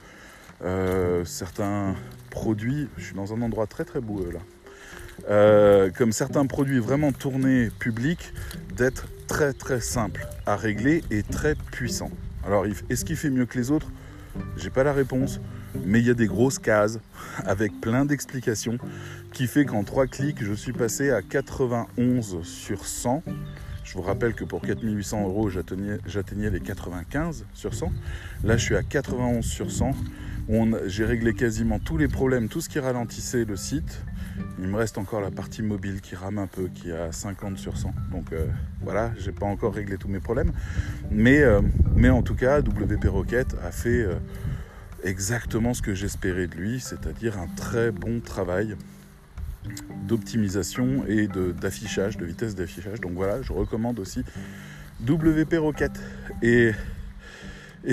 euh, 0.63 1.23
certains 1.23 1.95
produits. 2.29 2.89
Je 2.97 3.05
suis 3.05 3.15
dans 3.15 3.33
un 3.33 3.41
endroit 3.41 3.67
très 3.67 3.85
très 3.85 4.01
beau 4.01 4.19
là. 4.31 4.39
Euh, 5.29 5.89
comme 5.97 6.11
certains 6.11 6.45
produits 6.45 6.79
vraiment 6.79 7.13
tournés 7.13 7.69
publics, 7.79 8.33
d'être 8.75 9.07
très 9.27 9.53
très 9.53 9.79
simple 9.79 10.27
à 10.45 10.57
régler 10.57 11.03
et 11.09 11.23
très 11.23 11.55
puissant. 11.55 12.11
Alors, 12.45 12.65
est-ce 12.89 13.05
qu'il 13.05 13.15
fait 13.15 13.29
mieux 13.29 13.45
que 13.45 13.57
les 13.57 13.71
autres? 13.71 13.87
J'ai 14.57 14.69
pas 14.69 14.83
la 14.83 14.91
réponse, 14.91 15.39
mais 15.85 15.99
il 15.99 16.05
y 16.05 16.09
a 16.09 16.13
des 16.15 16.27
grosses 16.27 16.59
cases 16.59 16.99
avec 17.45 17.79
plein 17.79 18.03
d'explications 18.03 18.77
qui 19.31 19.47
fait 19.47 19.63
qu'en 19.63 19.85
trois 19.85 20.05
clics, 20.05 20.43
je 20.43 20.53
suis 20.53 20.73
passé 20.73 21.11
à 21.11 21.21
91 21.21 22.43
sur 22.43 22.85
100 22.85 23.23
je 23.85 23.93
vous 23.93 24.01
rappelle 24.01 24.33
que 24.33 24.43
pour 24.43 24.61
4800 24.61 25.27
euros, 25.27 25.49
j'atteignais 25.49 26.49
les 26.49 26.59
95 26.59 27.45
sur 27.53 27.73
100. 27.75 27.91
Là, 28.43 28.57
je 28.57 28.63
suis 28.63 28.75
à 28.75 28.81
91 28.81 29.45
sur 29.45 29.71
100. 29.71 29.91
J'ai 30.87 31.05
réglé 31.05 31.35
quasiment 31.35 31.77
tous 31.77 31.97
les 31.97 32.07
problèmes, 32.07 32.49
tout 32.49 32.61
ce 32.61 32.67
qui 32.67 32.79
ralentissait 32.79 33.45
le 33.45 33.55
site. 33.55 34.01
Il 34.59 34.67
me 34.67 34.75
reste 34.75 34.97
encore 34.97 35.21
la 35.21 35.29
partie 35.29 35.61
mobile 35.61 36.01
qui 36.01 36.15
rame 36.15 36.39
un 36.39 36.47
peu, 36.47 36.67
qui 36.67 36.89
est 36.89 36.97
à 36.97 37.11
50 37.11 37.59
sur 37.59 37.77
100. 37.77 37.93
Donc 38.11 38.33
euh, 38.33 38.47
voilà, 38.81 39.11
j'ai 39.19 39.31
pas 39.31 39.45
encore 39.45 39.75
réglé 39.75 39.97
tous 39.97 40.07
mes 40.07 40.19
problèmes. 40.19 40.51
Mais, 41.11 41.41
euh, 41.41 41.61
en 42.09 42.23
tout 42.23 42.35
cas, 42.35 42.61
WP 42.61 43.05
Rocket 43.05 43.55
a 43.63 43.71
fait 43.71 44.01
euh, 44.01 44.15
exactement 45.03 45.75
ce 45.75 45.83
que 45.83 45.93
j'espérais 45.93 46.47
de 46.47 46.55
lui, 46.55 46.79
c'est-à-dire 46.79 47.37
un 47.37 47.47
très 47.55 47.91
bon 47.91 48.19
travail 48.19 48.75
d'optimisation 50.07 51.05
et 51.07 51.27
d'affichage, 51.27 52.17
de, 52.17 52.25
vitesse 52.25 52.55
d'affichage. 52.55 53.01
Donc 53.01 53.13
voilà, 53.13 53.41
je 53.41 53.53
recommande 53.53 53.99
aussi 53.99 54.23
WP 55.07 55.55
Rocket. 55.57 55.91
Et, 56.41 56.71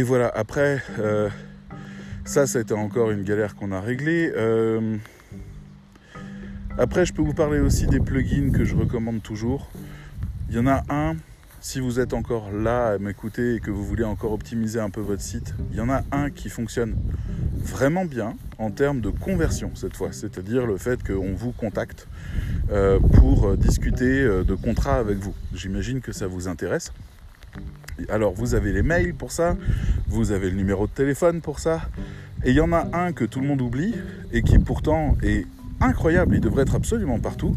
voilà, 0.03 0.31
après, 0.35 0.83
euh, 0.99 1.29
ça, 2.25 2.47
ça 2.47 2.59
a 2.59 2.63
été 2.63 2.75
encore 2.75 3.11
une 3.11 3.25
galère 3.25 3.55
qu'on 3.57 3.73
a 3.73 3.81
réglée. 3.81 4.33
Euh, 4.37 4.97
après, 6.79 7.05
je 7.05 7.13
peux 7.13 7.23
vous 7.23 7.35
parler 7.35 7.61
aussi 7.61 7.87
des 7.87 8.01
plugins 8.01 8.51
que 8.51 8.65
je 8.65 8.75
recommande 8.75 9.23
toujours. 9.23 9.71
Il 10.49 10.57
y 10.57 10.59
en 10.59 10.67
a 10.67 10.83
un, 10.89 11.17
si 11.63 11.79
vous 11.79 12.01
êtes 12.01 12.13
encore 12.13 12.51
là 12.51 12.89
à 12.89 12.99
m'écouter 12.99 13.55
et 13.55 13.61
que 13.61 13.71
vous 13.71 13.85
voulez 13.85 14.03
encore 14.03 14.33
optimiser 14.33 14.81
un 14.81 14.91
peu 14.91 15.01
votre 15.01 15.23
site, 15.23 15.55
il 15.71 15.79
y 15.79 15.81
en 15.81 15.89
a 15.89 16.03
un 16.11 16.29
qui 16.29 16.49
fonctionne 16.49 16.97
vraiment 17.57 18.05
bien 18.05 18.35
en 18.59 18.73
termes 18.73 19.01
de 19.01 19.11
conversion 19.11 19.71
cette 19.75 19.97
fois, 19.97 20.09
c'est-à-dire 20.11 20.67
le 20.67 20.77
fait 20.77 21.01
qu'on 21.05 21.35
vous 21.35 21.53
contacte 21.53 22.09
euh, 22.73 22.99
pour 22.99 23.57
discuter 23.57 24.23
euh, 24.23 24.43
de 24.43 24.57
contrats 24.57 24.97
avec 24.97 25.19
vous. 25.19 25.35
J'imagine 25.55 26.01
que 26.01 26.11
ça 26.11 26.27
vous 26.27 26.49
intéresse. 26.49 26.93
Alors 28.09 28.33
vous 28.33 28.57
avez 28.57 28.73
les 28.73 28.83
mails 28.83 29.15
pour 29.15 29.31
ça, 29.31 29.57
vous 30.09 30.33
avez 30.33 30.51
le 30.51 30.57
numéro 30.57 30.89
de 30.89 30.93
téléphone 30.93 31.41
pour 31.41 31.61
ça, 31.61 31.83
et 32.45 32.51
il 32.51 32.57
y 32.57 32.61
en 32.61 32.73
a 32.73 32.89
un 32.93 33.13
que 33.13 33.25
tout 33.25 33.41
le 33.41 33.47
monde 33.47 33.63
oublie 33.63 33.95
et 34.33 34.43
qui 34.43 34.59
pourtant 34.59 35.17
est 35.23 35.47
incroyable, 35.81 36.35
il 36.35 36.41
devrait 36.41 36.63
être 36.63 36.75
absolument 36.75 37.21
partout, 37.21 37.55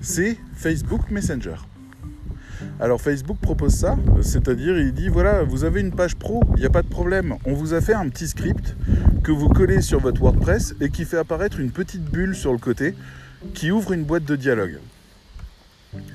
c'est 0.00 0.36
Facebook 0.54 1.10
Messenger. 1.10 1.56
Alors 2.80 3.00
Facebook 3.00 3.38
propose 3.40 3.74
ça, 3.74 3.96
c'est-à-dire 4.20 4.78
il 4.78 4.92
dit 4.92 5.08
voilà, 5.08 5.42
vous 5.44 5.64
avez 5.64 5.80
une 5.80 5.92
page 5.92 6.16
pro, 6.16 6.42
il 6.56 6.60
n'y 6.60 6.66
a 6.66 6.70
pas 6.70 6.82
de 6.82 6.88
problème. 6.88 7.36
On 7.44 7.54
vous 7.54 7.72
a 7.72 7.80
fait 7.80 7.94
un 7.94 8.08
petit 8.08 8.26
script 8.26 8.74
que 9.22 9.30
vous 9.30 9.48
collez 9.48 9.80
sur 9.80 10.00
votre 10.00 10.20
WordPress 10.20 10.74
et 10.80 10.90
qui 10.90 11.04
fait 11.04 11.18
apparaître 11.18 11.60
une 11.60 11.70
petite 11.70 12.04
bulle 12.04 12.34
sur 12.34 12.52
le 12.52 12.58
côté 12.58 12.94
qui 13.54 13.70
ouvre 13.70 13.92
une 13.92 14.04
boîte 14.04 14.24
de 14.24 14.36
dialogue. 14.36 14.78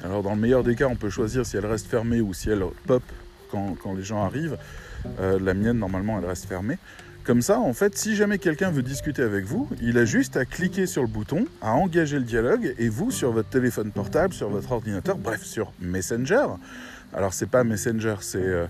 Alors 0.03 0.21
dans 0.21 0.35
le 0.35 0.39
meilleur 0.41 0.63
des 0.63 0.75
cas, 0.75 0.87
on 0.87 0.95
peut 0.95 1.09
choisir 1.09 1.45
si 1.45 1.55
elle 1.55 1.65
reste 1.65 1.87
fermée 1.87 2.19
ou 2.19 2.33
si 2.33 2.49
elle 2.49 2.63
pop 2.85 3.03
quand, 3.49 3.93
les 3.95 4.03
gens 4.03 4.23
arrivent. 4.23 4.57
Euh, 5.19 5.39
la 5.41 5.53
mienne, 5.53 5.79
normalement, 5.79 6.19
elle 6.19 6.25
reste 6.25 6.45
fermée. 6.45 6.77
Comme 7.29 7.43
ça, 7.43 7.59
en 7.59 7.73
fait, 7.73 7.95
si 7.95 8.15
jamais 8.15 8.39
quelqu'un 8.39 8.71
veut 8.71 8.81
discuter 8.81 9.21
avec 9.21 9.45
vous, 9.45 9.69
il 9.83 9.99
a 9.99 10.05
juste 10.05 10.35
à 10.35 10.45
cliquer 10.45 10.87
sur 10.87 11.03
le 11.03 11.07
bouton, 11.07 11.45
à 11.61 11.73
engager 11.73 12.17
le 12.17 12.23
dialogue, 12.25 12.73
et 12.79 12.89
vous, 12.89 13.11
sur 13.11 13.31
votre 13.31 13.49
téléphone 13.49 13.91
portable, 13.91 14.33
sur 14.33 14.49
votre 14.49 14.71
ordinateur, 14.71 15.15
bref, 15.15 15.43
sur 15.43 15.71
Messenger, 15.79 16.47
alors 17.13 17.33
c'est 17.33 17.49
pas 17.49 17.63
Messenger, 17.63 18.15
c'est 18.21 18.37
euh, 18.39 18.65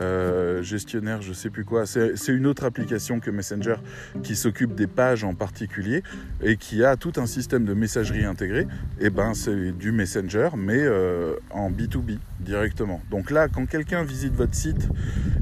euh, 0.00 0.62
gestionnaire, 0.62 1.22
je 1.22 1.32
sais 1.32 1.50
plus 1.50 1.64
quoi. 1.64 1.84
C'est 1.86 2.14
une 2.28 2.46
autre 2.46 2.64
application 2.64 3.20
que 3.20 3.30
Messenger 3.30 3.76
qui 4.22 4.34
s'occupe 4.34 4.74
des 4.74 4.88
pages 4.88 5.22
en 5.22 5.34
particulier 5.34 6.02
et 6.42 6.56
qui 6.56 6.84
a 6.84 6.96
tout 6.96 7.12
un 7.16 7.26
système 7.26 7.64
de 7.64 7.74
messagerie 7.74 8.24
intégré. 8.24 8.62
Et 9.00 9.06
eh 9.06 9.10
ben 9.10 9.34
c'est 9.34 9.70
du 9.72 9.92
Messenger 9.92 10.50
mais 10.56 10.80
euh, 10.80 11.36
en 11.50 11.70
B2B 11.70 12.18
directement. 12.40 13.00
Donc 13.10 13.30
là, 13.30 13.46
quand 13.48 13.66
quelqu'un 13.66 14.02
visite 14.02 14.34
votre 14.34 14.54
site 14.54 14.88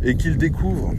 et 0.03 0.17
qu'il 0.17 0.37
découvre 0.37 0.95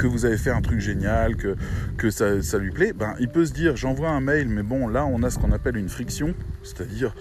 que 0.00 0.06
vous 0.06 0.24
avez 0.24 0.38
fait 0.38 0.50
un 0.50 0.62
truc 0.62 0.80
génial, 0.80 1.36
que, 1.36 2.10
ça, 2.10 2.58
lui 2.58 2.70
plaît, 2.70 2.94
ben, 2.94 3.14
il 3.20 3.28
peut 3.28 3.44
se 3.44 3.52
dire 3.52 3.76
j'envoie 3.76 4.08
un 4.08 4.20
mail, 4.20 4.48
mais 4.48 4.62
bon, 4.62 4.88
là 4.88 5.04
on 5.04 5.22
a 5.22 5.30
ce 5.30 5.38
qu'on 5.38 5.52
appelle 5.52 5.76
une 5.76 5.90
friction, 5.90 6.34
c'est-à-dire 6.62 7.14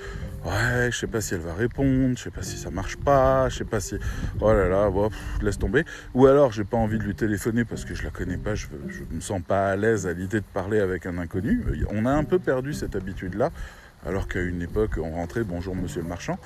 ouais, 0.45 0.89
je 0.89 0.97
sais 0.97 1.07
pas 1.07 1.19
si 1.19 1.33
elle 1.33 1.41
va 1.41 1.53
répondre, 1.53 2.17
je 2.17 2.23
sais 2.23 2.31
pas 2.31 2.41
si 2.41 2.57
ça 2.57 2.71
marche 2.71 2.95
pas, 2.95 3.49
je 3.49 3.57
sais 3.57 3.65
pas 3.65 3.81
si 3.81 3.95
oh 4.39 4.53
là 4.53 4.69
là, 4.69 4.89
laisse 5.41 5.59
tomber. 5.59 5.83
Ou 6.13 6.27
alors 6.27 6.53
j'ai 6.53 6.63
pas 6.63 6.77
envie 6.77 6.97
de 6.97 7.03
lui 7.03 7.15
téléphoner 7.15 7.65
parce 7.65 7.83
que 7.83 7.93
je 7.93 8.03
la 8.03 8.11
connais 8.11 8.37
pas, 8.37 8.55
je, 8.55 8.67
je 8.87 9.03
me 9.13 9.19
sens 9.19 9.41
pas 9.45 9.71
à 9.71 9.75
l'aise 9.75 10.07
à 10.07 10.13
l'idée 10.13 10.39
de 10.39 10.45
parler 10.53 10.79
avec 10.79 11.05
un 11.05 11.17
inconnu. 11.17 11.63
On 11.89 12.05
a 12.05 12.11
un 12.11 12.23
peu 12.23 12.39
perdu 12.39 12.73
cette 12.73 12.95
habitude 12.95 13.35
là 13.35 13.51
alors 14.05 14.27
qu'à 14.27 14.41
une 14.41 14.61
époque, 14.61 14.97
on 14.97 15.11
rentrait 15.11 15.43
bonjour 15.43 15.75
monsieur 15.75 16.01
le 16.01 16.07
marchand. 16.07 16.39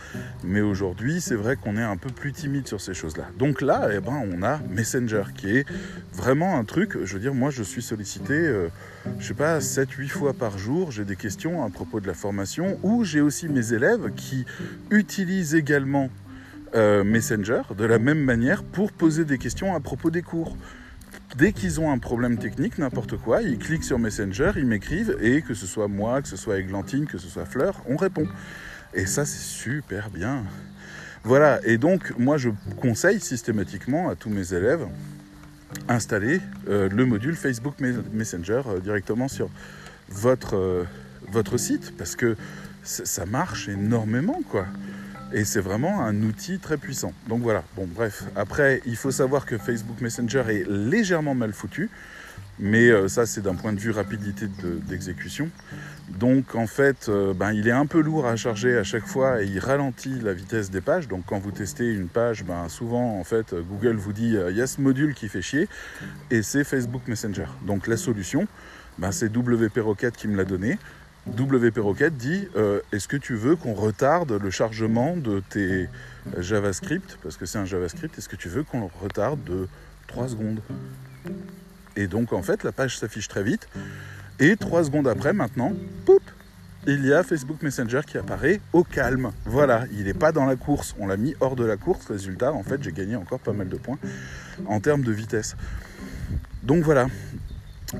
Mais 0.43 0.61
aujourd'hui, 0.61 1.21
c'est 1.21 1.35
vrai 1.35 1.55
qu'on 1.55 1.77
est 1.77 1.83
un 1.83 1.97
peu 1.97 2.09
plus 2.09 2.31
timide 2.31 2.67
sur 2.67 2.81
ces 2.81 2.93
choses-là. 2.93 3.25
Donc 3.37 3.61
là, 3.61 3.89
eh 3.93 3.99
ben, 3.99 4.23
on 4.31 4.43
a 4.43 4.59
Messenger, 4.69 5.23
qui 5.35 5.57
est 5.57 5.65
vraiment 6.13 6.57
un 6.57 6.63
truc, 6.63 6.97
je 7.03 7.13
veux 7.13 7.19
dire, 7.19 7.33
moi 7.33 7.49
je 7.49 7.63
suis 7.63 7.81
sollicité, 7.81 8.33
euh, 8.33 8.69
je 9.19 9.27
sais 9.27 9.33
pas, 9.33 9.59
7-8 9.59 10.07
fois 10.07 10.33
par 10.33 10.57
jour, 10.57 10.91
j'ai 10.91 11.05
des 11.05 11.15
questions 11.15 11.63
à 11.63 11.69
propos 11.69 11.99
de 11.99 12.07
la 12.07 12.13
formation, 12.13 12.79
ou 12.83 13.03
j'ai 13.03 13.21
aussi 13.21 13.47
mes 13.47 13.73
élèves 13.73 14.11
qui 14.15 14.45
utilisent 14.89 15.55
également 15.55 16.09
euh, 16.75 17.03
Messenger 17.03 17.61
de 17.77 17.85
la 17.85 17.99
même 17.99 18.19
manière 18.19 18.63
pour 18.63 18.91
poser 18.91 19.25
des 19.25 19.37
questions 19.37 19.75
à 19.75 19.79
propos 19.79 20.09
des 20.09 20.23
cours 20.23 20.57
dès 21.37 21.51
qu'ils 21.53 21.79
ont 21.79 21.91
un 21.91 21.97
problème 21.97 22.37
technique, 22.37 22.77
n'importe 22.77 23.17
quoi, 23.17 23.41
ils 23.41 23.57
cliquent 23.57 23.83
sur 23.83 23.99
Messenger, 23.99 24.51
ils 24.57 24.65
m'écrivent, 24.65 25.17
et 25.21 25.41
que 25.41 25.53
ce 25.53 25.65
soit 25.65 25.87
moi, 25.87 26.21
que 26.21 26.27
ce 26.27 26.37
soit 26.37 26.59
Eglantine, 26.59 27.05
que 27.05 27.17
ce 27.17 27.27
soit 27.27 27.45
Fleur, 27.45 27.81
on 27.87 27.97
répond. 27.97 28.27
Et 28.93 29.05
ça, 29.05 29.25
c'est 29.25 29.43
super 29.43 30.09
bien. 30.09 30.43
Voilà, 31.25 31.61
et 31.63 31.77
donc 31.77 32.13
moi 32.17 32.35
je 32.35 32.49
conseille 32.81 33.21
systématiquement 33.21 34.09
à 34.09 34.15
tous 34.15 34.29
mes 34.29 34.53
élèves 34.53 34.85
installer 35.87 36.41
euh, 36.67 36.89
le 36.89 37.05
module 37.05 37.35
Facebook 37.35 37.75
Messenger 37.79 38.61
euh, 38.67 38.79
directement 38.79 39.29
sur 39.29 39.49
votre, 40.09 40.57
euh, 40.57 40.83
votre 41.31 41.57
site 41.57 41.93
parce 41.97 42.17
que 42.17 42.35
ça 42.83 43.25
marche 43.25 43.69
énormément 43.69 44.41
quoi. 44.49 44.65
Et 45.33 45.45
c'est 45.45 45.61
vraiment 45.61 46.05
un 46.05 46.21
outil 46.21 46.59
très 46.59 46.77
puissant. 46.77 47.11
Donc 47.27 47.41
voilà, 47.41 47.63
bon 47.75 47.87
bref. 47.87 48.23
Après, 48.35 48.81
il 48.85 48.95
faut 48.95 49.11
savoir 49.11 49.45
que 49.47 49.57
Facebook 49.57 49.99
Messenger 49.99 50.43
est 50.47 50.69
légèrement 50.69 51.33
mal 51.33 51.53
foutu. 51.53 51.89
Mais 52.59 52.89
euh, 52.89 53.07
ça, 53.07 53.25
c'est 53.25 53.41
d'un 53.41 53.55
point 53.55 53.73
de 53.73 53.79
vue 53.79 53.89
rapidité 53.89 54.45
d'exécution. 54.87 55.49
Donc 56.19 56.53
en 56.53 56.67
fait, 56.67 57.09
euh, 57.09 57.33
ben, 57.33 57.51
il 57.51 57.67
est 57.67 57.71
un 57.71 57.87
peu 57.87 57.99
lourd 57.99 58.27
à 58.27 58.35
charger 58.35 58.77
à 58.77 58.83
chaque 58.83 59.07
fois 59.07 59.41
et 59.41 59.47
il 59.47 59.57
ralentit 59.57 60.19
la 60.19 60.33
vitesse 60.33 60.69
des 60.69 60.81
pages. 60.81 61.07
Donc 61.07 61.23
quand 61.25 61.39
vous 61.39 61.51
testez 61.51 61.91
une 61.91 62.09
page, 62.09 62.43
ben, 62.43 62.69
souvent 62.69 63.19
en 63.19 63.23
fait, 63.23 63.55
Google 63.55 63.95
vous 63.95 64.13
dit 64.13 64.37
euh, 64.37 64.51
il 64.51 64.57
y 64.57 64.61
a 64.61 64.67
ce 64.67 64.81
module 64.81 65.15
qui 65.15 65.29
fait 65.29 65.41
chier 65.41 65.67
et 66.29 66.43
c'est 66.43 66.63
Facebook 66.63 67.07
Messenger. 67.07 67.47
Donc 67.65 67.87
la 67.87 67.97
solution, 67.97 68.47
ben, 68.99 69.11
c'est 69.11 69.35
WP 69.35 69.79
Rocket 69.79 70.15
qui 70.15 70.27
me 70.27 70.37
l'a 70.37 70.45
donné. 70.45 70.77
WP 71.27 71.77
Rocket 71.77 72.17
dit 72.17 72.47
euh, 72.55 72.81
est-ce 72.91 73.07
que 73.07 73.17
tu 73.17 73.35
veux 73.35 73.55
qu'on 73.55 73.73
retarde 73.73 74.31
le 74.31 74.49
chargement 74.49 75.15
de 75.15 75.41
tes 75.49 75.87
JavaScript? 76.37 77.17
Parce 77.23 77.37
que 77.37 77.45
c'est 77.45 77.57
un 77.57 77.65
JavaScript, 77.65 78.17
est-ce 78.17 78.29
que 78.29 78.35
tu 78.35 78.49
veux 78.49 78.63
qu'on 78.63 78.81
le 78.81 78.87
retarde 79.01 79.43
de 79.45 79.67
3 80.07 80.29
secondes? 80.29 80.59
Et 81.95 82.07
donc 82.07 82.33
en 82.33 82.41
fait, 82.41 82.63
la 82.63 82.71
page 82.71 82.97
s'affiche 82.97 83.27
très 83.27 83.43
vite. 83.43 83.67
Et 84.39 84.57
3 84.57 84.85
secondes 84.85 85.07
après, 85.07 85.31
maintenant, 85.31 85.71
poup, 86.05 86.21
il 86.85 87.05
y 87.05 87.13
a 87.13 87.23
Facebook 87.23 87.61
Messenger 87.61 88.01
qui 88.05 88.17
apparaît 88.17 88.59
au 88.73 88.83
calme. 88.83 89.31
Voilà, 89.45 89.85
il 89.93 90.03
n'est 90.03 90.13
pas 90.13 90.33
dans 90.33 90.45
la 90.45 90.57
course. 90.57 90.93
On 90.99 91.07
l'a 91.07 91.15
mis 91.15 91.33
hors 91.39 91.55
de 91.55 91.63
la 91.63 91.77
course. 91.77 92.07
Résultat, 92.07 92.51
en 92.51 92.63
fait, 92.63 92.83
j'ai 92.83 92.91
gagné 92.91 93.15
encore 93.15 93.39
pas 93.39 93.53
mal 93.53 93.69
de 93.69 93.77
points 93.77 93.99
en 94.65 94.81
termes 94.81 95.03
de 95.03 95.11
vitesse. 95.13 95.55
Donc 96.63 96.83
voilà. 96.83 97.07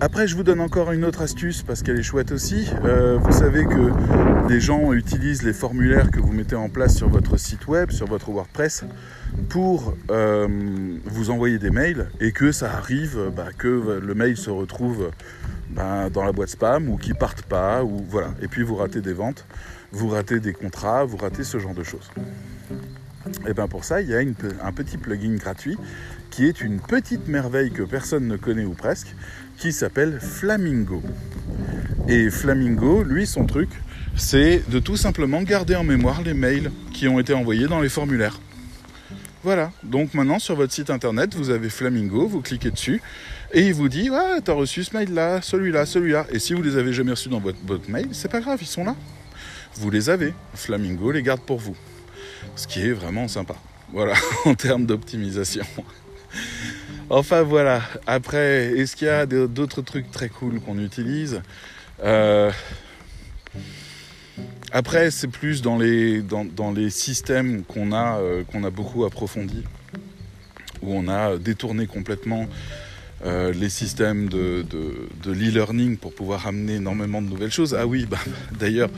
Après, 0.02 0.28
je 0.28 0.36
vous 0.36 0.44
donne 0.44 0.60
encore 0.60 0.92
une 0.92 1.06
autre 1.06 1.22
astuce 1.22 1.62
parce 1.62 1.84
qu'elle 1.84 2.00
est 2.00 2.04
chouette 2.04 2.32
aussi. 2.32 2.68
Euh, 2.84 3.18
vous 3.18 3.32
savez 3.32 3.64
que 3.64 4.48
des 4.48 4.60
gens 4.60 4.92
utilisent 4.92 5.44
les 5.44 5.54
formulaires 5.54 6.10
que 6.10 6.20
vous 6.20 6.32
mettez 6.34 6.56
en 6.56 6.68
place 6.68 6.96
sur 6.96 7.10
votre 7.10 7.38
site 7.38 7.68
web, 7.68 7.92
sur 7.92 8.08
votre 8.08 8.32
WordPress, 8.32 8.86
pour 9.50 9.96
euh, 10.10 10.98
vous 11.06 11.30
envoyer 11.30 11.60
des 11.60 11.70
mails 11.70 12.10
et 12.20 12.32
que 12.32 12.52
ça 12.52 12.74
arrive 12.74 13.32
bah, 13.36 13.50
que 13.56 14.00
le 14.04 14.16
mail 14.16 14.36
se 14.36 14.50
retrouve 14.50 15.12
bah, 15.70 16.10
dans 16.10 16.24
la 16.24 16.32
boîte 16.32 16.50
spam 16.50 16.90
ou 16.90 16.98
qu'il 16.98 17.16
parte 17.16 17.44
pas 17.44 17.84
ou 17.84 18.04
voilà. 18.10 18.34
Et 18.42 18.48
puis 18.48 18.64
vous 18.64 18.76
ratez 18.76 19.02
des 19.02 19.14
ventes, 19.14 19.46
vous 19.92 20.10
ratez 20.10 20.40
des 20.40 20.54
contrats, 20.54 21.06
vous 21.06 21.18
ratez 21.18 21.44
ce 21.44 21.60
genre 21.60 21.76
de 21.76 21.84
choses. 21.84 22.10
Et 23.48 23.54
bien 23.54 23.68
pour 23.68 23.84
ça, 23.84 24.02
il 24.02 24.10
y 24.10 24.16
a 24.16 24.20
un 24.20 24.72
petit 24.72 24.98
plugin 24.98 25.36
gratuit 25.36 25.78
qui 26.30 26.48
est 26.48 26.62
une 26.62 26.80
petite 26.80 27.28
merveille 27.28 27.72
que 27.72 27.84
personne 27.84 28.28
ne 28.28 28.38
connaît 28.38 28.66
ou 28.66 28.74
presque, 28.74 29.16
qui 29.64 29.72
s'appelle 29.72 30.20
Flamingo. 30.20 31.02
Et 32.10 32.30
Flamingo, 32.30 33.02
lui, 33.02 33.26
son 33.26 33.46
truc, 33.46 33.70
c'est 34.14 34.62
de 34.70 34.78
tout 34.80 34.98
simplement 34.98 35.42
garder 35.42 35.78
en 35.78 35.86
mémoire 35.86 36.22
les 36.22 36.34
mails 36.34 36.70
qui 36.92 37.08
ont 37.08 37.18
été 37.18 37.34
envoyés 37.34 37.68
dans 37.68 37.80
les 37.80 37.88
formulaires. 37.88 38.42
Voilà, 39.42 39.72
donc 39.84 40.14
maintenant 40.16 40.38
sur 40.38 40.58
votre 40.58 40.74
site 40.74 40.90
internet, 40.90 41.34
vous 41.34 41.50
avez 41.50 41.70
Flamingo, 41.70 42.28
vous 42.28 42.42
cliquez 42.42 42.72
dessus 42.72 43.02
et 43.54 43.62
il 43.62 43.74
vous 43.74 43.88
dit 43.88 44.10
Ouais, 44.10 44.42
t'as 44.44 44.52
reçu 44.52 44.84
ce 44.84 44.98
mail-là, 44.98 45.42
celui-là, 45.42 45.86
celui-là. 45.86 46.28
Et 46.30 46.40
si 46.40 46.54
vous 46.54 46.62
les 46.62 46.76
avez 46.76 46.92
jamais 46.92 47.12
reçus 47.12 47.30
dans 47.30 47.40
votre, 47.40 47.60
votre 47.66 47.90
mail, 47.90 48.10
c'est 48.12 48.30
pas 48.30 48.42
grave, 48.42 48.60
ils 48.62 48.68
sont 48.68 48.84
là. 48.84 48.98
Vous 49.76 49.90
les 49.90 50.10
avez. 50.10 50.34
Flamingo 50.56 51.10
les 51.10 51.24
garde 51.24 51.40
pour 51.40 51.60
vous. 51.60 51.78
Ce 52.58 52.68
qui 52.68 52.82
est 52.82 52.92
vraiment 52.92 53.30
sympa. 53.30 53.56
Voilà, 53.94 54.16
en 54.44 54.56
termes 54.56 54.86
d'optimisation. 54.86 55.64
Enfin 57.10 57.44
voilà, 57.44 57.82
après, 58.08 58.78
est-ce 58.78 58.96
qu'il 58.96 59.08
y 59.08 59.12
a 59.12 59.26
d'autres 59.26 59.82
trucs 59.82 60.12
très 60.12 60.30
cool 60.30 60.60
qu'on 60.62 60.80
utilise? 60.80 61.42
Euh, 62.04 62.52
Après, 64.76 65.12
c'est 65.12 65.28
plus 65.28 65.62
dans 65.62 65.78
les, 65.78 66.24
dans, 66.24 66.74
systèmes 66.90 67.64
qu'on 67.64 67.92
a, 67.92 68.18
euh, 68.18 68.44
qu'on 68.44 68.64
a 68.64 68.72
beaucoup 68.72 69.06
approfondis, 69.06 69.64
où 70.82 70.96
on 70.96 71.08
a 71.08 71.38
détourné 71.38 71.86
complètement 71.86 72.48
euh, 73.24 73.54
les 73.54 73.70
systèmes 73.70 74.30
de, 74.30 74.66
de, 74.68 75.32
l'e-learning 75.32 75.98
pour 75.98 76.16
pouvoir 76.16 76.48
amener 76.48 76.76
énormément 76.76 77.22
de 77.22 77.28
nouvelles 77.28 77.52
choses. 77.52 77.76
Ah 77.78 77.86
oui, 77.86 78.08
bah, 78.10 78.18
d'ailleurs, 78.60 78.90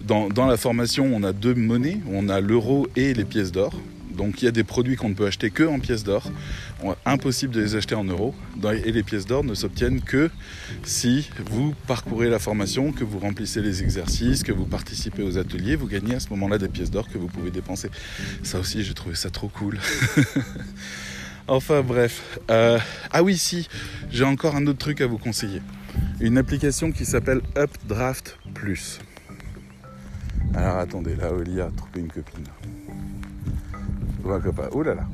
dans, 0.00 0.28
dans, 0.30 0.46
la 0.46 0.56
formation, 0.56 1.10
on 1.14 1.22
a 1.22 1.34
deux 1.34 1.54
monnaies, 1.54 2.00
on 2.10 2.30
a 2.30 2.40
l'euro 2.40 2.88
et 2.96 3.12
les 3.12 3.24
pièces 3.24 3.52
d'or. 3.52 3.74
Donc 4.16 4.42
il 4.42 4.44
y 4.44 4.48
a 4.48 4.52
des 4.52 4.64
produits 4.64 4.96
qu'on 4.96 5.08
ne 5.08 5.14
peut 5.14 5.26
acheter 5.26 5.50
que 5.50 5.62
en 5.62 5.78
pièces 5.78 6.04
d'or. 6.04 6.30
Impossible 7.04 7.54
de 7.54 7.60
les 7.60 7.76
acheter 7.76 7.94
en 7.94 8.04
euros. 8.04 8.34
Et 8.84 8.92
les 8.92 9.02
pièces 9.02 9.26
d'or 9.26 9.44
ne 9.44 9.54
s'obtiennent 9.54 10.00
que 10.00 10.30
si 10.84 11.28
vous 11.50 11.74
parcourez 11.86 12.28
la 12.28 12.38
formation, 12.38 12.92
que 12.92 13.04
vous 13.04 13.18
remplissez 13.18 13.60
les 13.60 13.82
exercices, 13.82 14.42
que 14.42 14.52
vous 14.52 14.66
participez 14.66 15.22
aux 15.22 15.38
ateliers. 15.38 15.76
Vous 15.76 15.86
gagnez 15.86 16.14
à 16.14 16.20
ce 16.20 16.28
moment-là 16.30 16.58
des 16.58 16.68
pièces 16.68 16.90
d'or 16.90 17.08
que 17.08 17.18
vous 17.18 17.28
pouvez 17.28 17.50
dépenser. 17.50 17.90
Ça 18.42 18.58
aussi, 18.58 18.82
j'ai 18.82 18.94
trouvé 18.94 19.14
ça 19.14 19.30
trop 19.30 19.48
cool. 19.48 19.78
enfin 21.48 21.82
bref. 21.82 22.38
Euh, 22.50 22.78
ah 23.10 23.22
oui, 23.22 23.36
si, 23.36 23.68
j'ai 24.10 24.24
encore 24.24 24.56
un 24.56 24.66
autre 24.66 24.78
truc 24.78 25.00
à 25.00 25.06
vous 25.06 25.18
conseiller. 25.18 25.62
Une 26.20 26.38
application 26.38 26.92
qui 26.92 27.04
s'appelle 27.04 27.40
Updraft 27.56 28.38
Plus. 28.54 28.98
Alors 30.54 30.78
attendez, 30.78 31.14
là, 31.14 31.32
Oli 31.32 31.60
a 31.60 31.70
trouvé 31.70 32.00
une 32.00 32.10
copine. 32.10 32.44
Oh 34.24 34.82
là 34.82 34.94
là. 34.94 35.06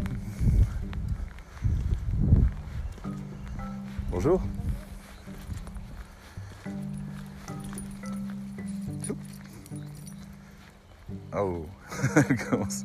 Bonjour. 4.10 4.42
Oh, 11.34 11.66
elle 12.16 12.36
commence. 12.36 12.84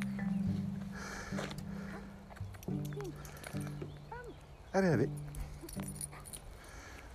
Allez, 4.74 4.88
allez. 4.88 5.08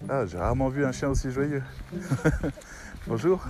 Ah, 0.09 0.25
j'ai 0.25 0.37
rarement 0.37 0.69
vu 0.69 0.85
un 0.85 0.91
chien 0.91 1.09
aussi 1.09 1.31
joyeux. 1.31 1.63
Bonjour. 3.07 3.45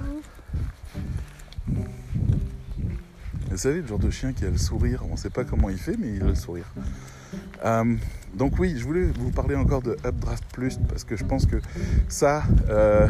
Vous 3.57 3.63
savez, 3.63 3.81
le 3.81 3.87
genre 3.87 3.97
de 3.97 4.11
chien 4.11 4.33
qui 4.33 4.45
a 4.45 4.51
le 4.51 4.57
sourire, 4.59 5.01
on 5.09 5.13
ne 5.13 5.17
sait 5.17 5.31
pas 5.31 5.43
comment 5.43 5.71
il 5.71 5.79
fait, 5.79 5.95
mais 5.97 6.13
il 6.13 6.21
a 6.21 6.27
le 6.27 6.35
sourire. 6.35 6.71
Euh, 7.65 7.95
donc 8.35 8.59
oui, 8.59 8.75
je 8.77 8.83
voulais 8.83 9.05
vous 9.17 9.31
parler 9.31 9.55
encore 9.55 9.81
de 9.81 9.97
Updraft 10.05 10.43
Plus, 10.53 10.77
parce 10.87 11.03
que 11.03 11.15
je 11.15 11.23
pense 11.23 11.47
que 11.47 11.55
ça, 12.07 12.43
euh, 12.69 13.07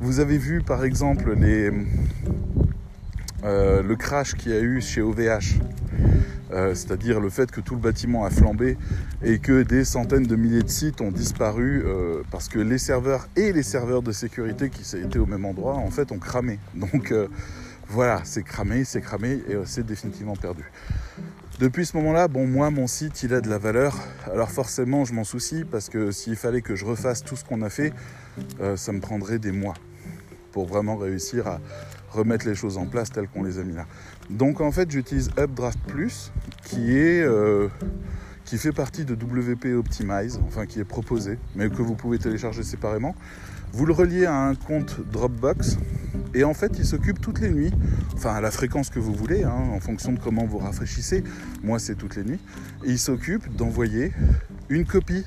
vous 0.00 0.18
avez 0.18 0.36
vu 0.36 0.62
par 0.62 0.84
exemple 0.84 1.36
les, 1.38 1.70
euh, 3.44 3.84
le 3.84 3.94
crash 3.94 4.34
qu'il 4.34 4.50
y 4.50 4.56
a 4.56 4.60
eu 4.60 4.80
chez 4.80 5.00
OVH. 5.00 5.60
c'est-à-dire 6.50 7.20
le 7.20 7.30
fait 7.30 7.48
que 7.52 7.60
tout 7.60 7.76
le 7.76 7.80
bâtiment 7.80 8.24
a 8.24 8.30
flambé 8.30 8.76
et 9.22 9.38
que 9.38 9.62
des 9.62 9.84
centaines 9.84 10.26
de 10.26 10.34
milliers 10.34 10.64
de 10.64 10.68
sites 10.68 11.00
ont 11.00 11.12
disparu 11.12 11.84
parce 12.32 12.48
que 12.48 12.58
les 12.58 12.78
serveurs 12.78 13.28
et 13.36 13.52
les 13.52 13.62
serveurs 13.62 14.02
de 14.02 14.10
sécurité 14.10 14.70
qui 14.70 14.82
étaient 14.96 15.20
au 15.20 15.26
même 15.26 15.44
endroit 15.44 15.76
en 15.76 15.90
fait 15.90 16.10
ont 16.10 16.18
cramé. 16.18 16.58
Donc 16.74 17.14
voilà, 17.92 18.22
c'est 18.24 18.42
cramé, 18.42 18.84
c'est 18.84 19.02
cramé 19.02 19.42
et 19.46 19.54
euh, 19.54 19.64
c'est 19.66 19.84
définitivement 19.84 20.34
perdu. 20.34 20.64
Depuis 21.58 21.84
ce 21.84 21.94
moment-là, 21.98 22.26
bon, 22.26 22.46
moi, 22.46 22.70
mon 22.70 22.86
site, 22.86 23.22
il 23.22 23.34
a 23.34 23.42
de 23.42 23.50
la 23.50 23.58
valeur. 23.58 23.98
Alors 24.32 24.50
forcément, 24.50 25.04
je 25.04 25.12
m'en 25.12 25.24
soucie 25.24 25.64
parce 25.70 25.90
que 25.90 26.10
s'il 26.10 26.36
fallait 26.36 26.62
que 26.62 26.74
je 26.74 26.86
refasse 26.86 27.22
tout 27.22 27.36
ce 27.36 27.44
qu'on 27.44 27.60
a 27.60 27.68
fait, 27.68 27.92
euh, 28.60 28.78
ça 28.78 28.92
me 28.92 29.00
prendrait 29.00 29.38
des 29.38 29.52
mois 29.52 29.74
pour 30.52 30.66
vraiment 30.66 30.96
réussir 30.96 31.46
à 31.46 31.60
remettre 32.10 32.46
les 32.46 32.54
choses 32.54 32.78
en 32.78 32.86
place 32.86 33.10
telles 33.10 33.28
qu'on 33.28 33.42
les 33.42 33.58
a 33.58 33.62
mis 33.62 33.74
là. 33.74 33.84
Donc 34.30 34.62
en 34.62 34.72
fait, 34.72 34.90
j'utilise 34.90 35.30
Updraft 35.38 35.78
Plus, 35.86 36.32
qui 36.64 36.96
est 36.96 37.22
euh, 37.22 37.68
qui 38.46 38.56
fait 38.56 38.72
partie 38.72 39.04
de 39.04 39.12
WP 39.14 39.76
Optimize, 39.76 40.40
enfin 40.46 40.64
qui 40.64 40.80
est 40.80 40.84
proposé, 40.84 41.38
mais 41.54 41.68
que 41.68 41.82
vous 41.82 41.94
pouvez 41.94 42.18
télécharger 42.18 42.62
séparément. 42.62 43.14
Vous 43.72 43.86
le 43.86 43.92
reliez 43.92 44.26
à 44.26 44.34
un 44.34 44.54
compte 44.54 45.00
Dropbox 45.10 45.78
et 46.34 46.44
en 46.44 46.54
fait 46.54 46.72
il 46.78 46.84
s'occupe 46.84 47.20
toutes 47.20 47.40
les 47.40 47.50
nuits, 47.50 47.72
enfin 48.14 48.34
à 48.34 48.40
la 48.40 48.50
fréquence 48.50 48.90
que 48.90 48.98
vous 48.98 49.14
voulez, 49.14 49.44
hein, 49.44 49.70
en 49.72 49.80
fonction 49.80 50.12
de 50.12 50.18
comment 50.18 50.44
vous 50.44 50.58
rafraîchissez. 50.58 51.24
Moi 51.62 51.78
c'est 51.78 51.94
toutes 51.94 52.16
les 52.16 52.24
nuits. 52.24 52.40
Il 52.84 52.98
s'occupe 52.98 53.54
d'envoyer 53.54 54.12
une 54.68 54.84
copie 54.84 55.24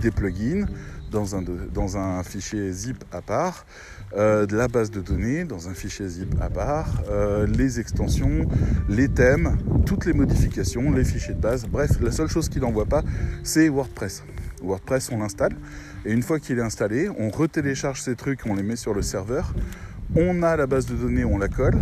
des 0.00 0.10
plugins 0.10 0.66
dans 1.10 1.36
un, 1.36 1.42
dans 1.72 1.96
un 1.96 2.22
fichier 2.22 2.72
zip 2.72 3.04
à 3.12 3.22
part, 3.22 3.66
euh, 4.16 4.46
de 4.46 4.56
la 4.56 4.68
base 4.68 4.90
de 4.90 5.00
données 5.00 5.44
dans 5.44 5.68
un 5.68 5.74
fichier 5.74 6.08
zip 6.08 6.34
à 6.40 6.50
part, 6.50 7.02
euh, 7.10 7.46
les 7.46 7.80
extensions, 7.80 8.46
les 8.88 9.08
thèmes, 9.08 9.58
toutes 9.86 10.06
les 10.06 10.12
modifications, 10.12 10.90
les 10.90 11.04
fichiers 11.04 11.34
de 11.34 11.40
base. 11.40 11.66
Bref, 11.66 12.00
la 12.00 12.12
seule 12.12 12.28
chose 12.28 12.48
qu'il 12.48 12.62
n'envoie 12.62 12.86
pas, 12.86 13.02
c'est 13.42 13.68
WordPress. 13.68 14.22
WordPress, 14.62 15.10
on 15.12 15.18
l'installe. 15.18 15.54
Et 16.04 16.12
une 16.12 16.22
fois 16.22 16.38
qu'il 16.38 16.58
est 16.58 16.62
installé, 16.62 17.08
on 17.18 17.28
retélécharge 17.30 18.02
ces 18.02 18.14
trucs, 18.14 18.46
on 18.46 18.54
les 18.54 18.62
met 18.62 18.76
sur 18.76 18.94
le 18.94 19.02
serveur. 19.02 19.52
On 20.16 20.42
a 20.42 20.56
la 20.56 20.66
base 20.66 20.86
de 20.86 20.94
données, 20.94 21.24
on 21.24 21.38
la 21.38 21.48
colle. 21.48 21.76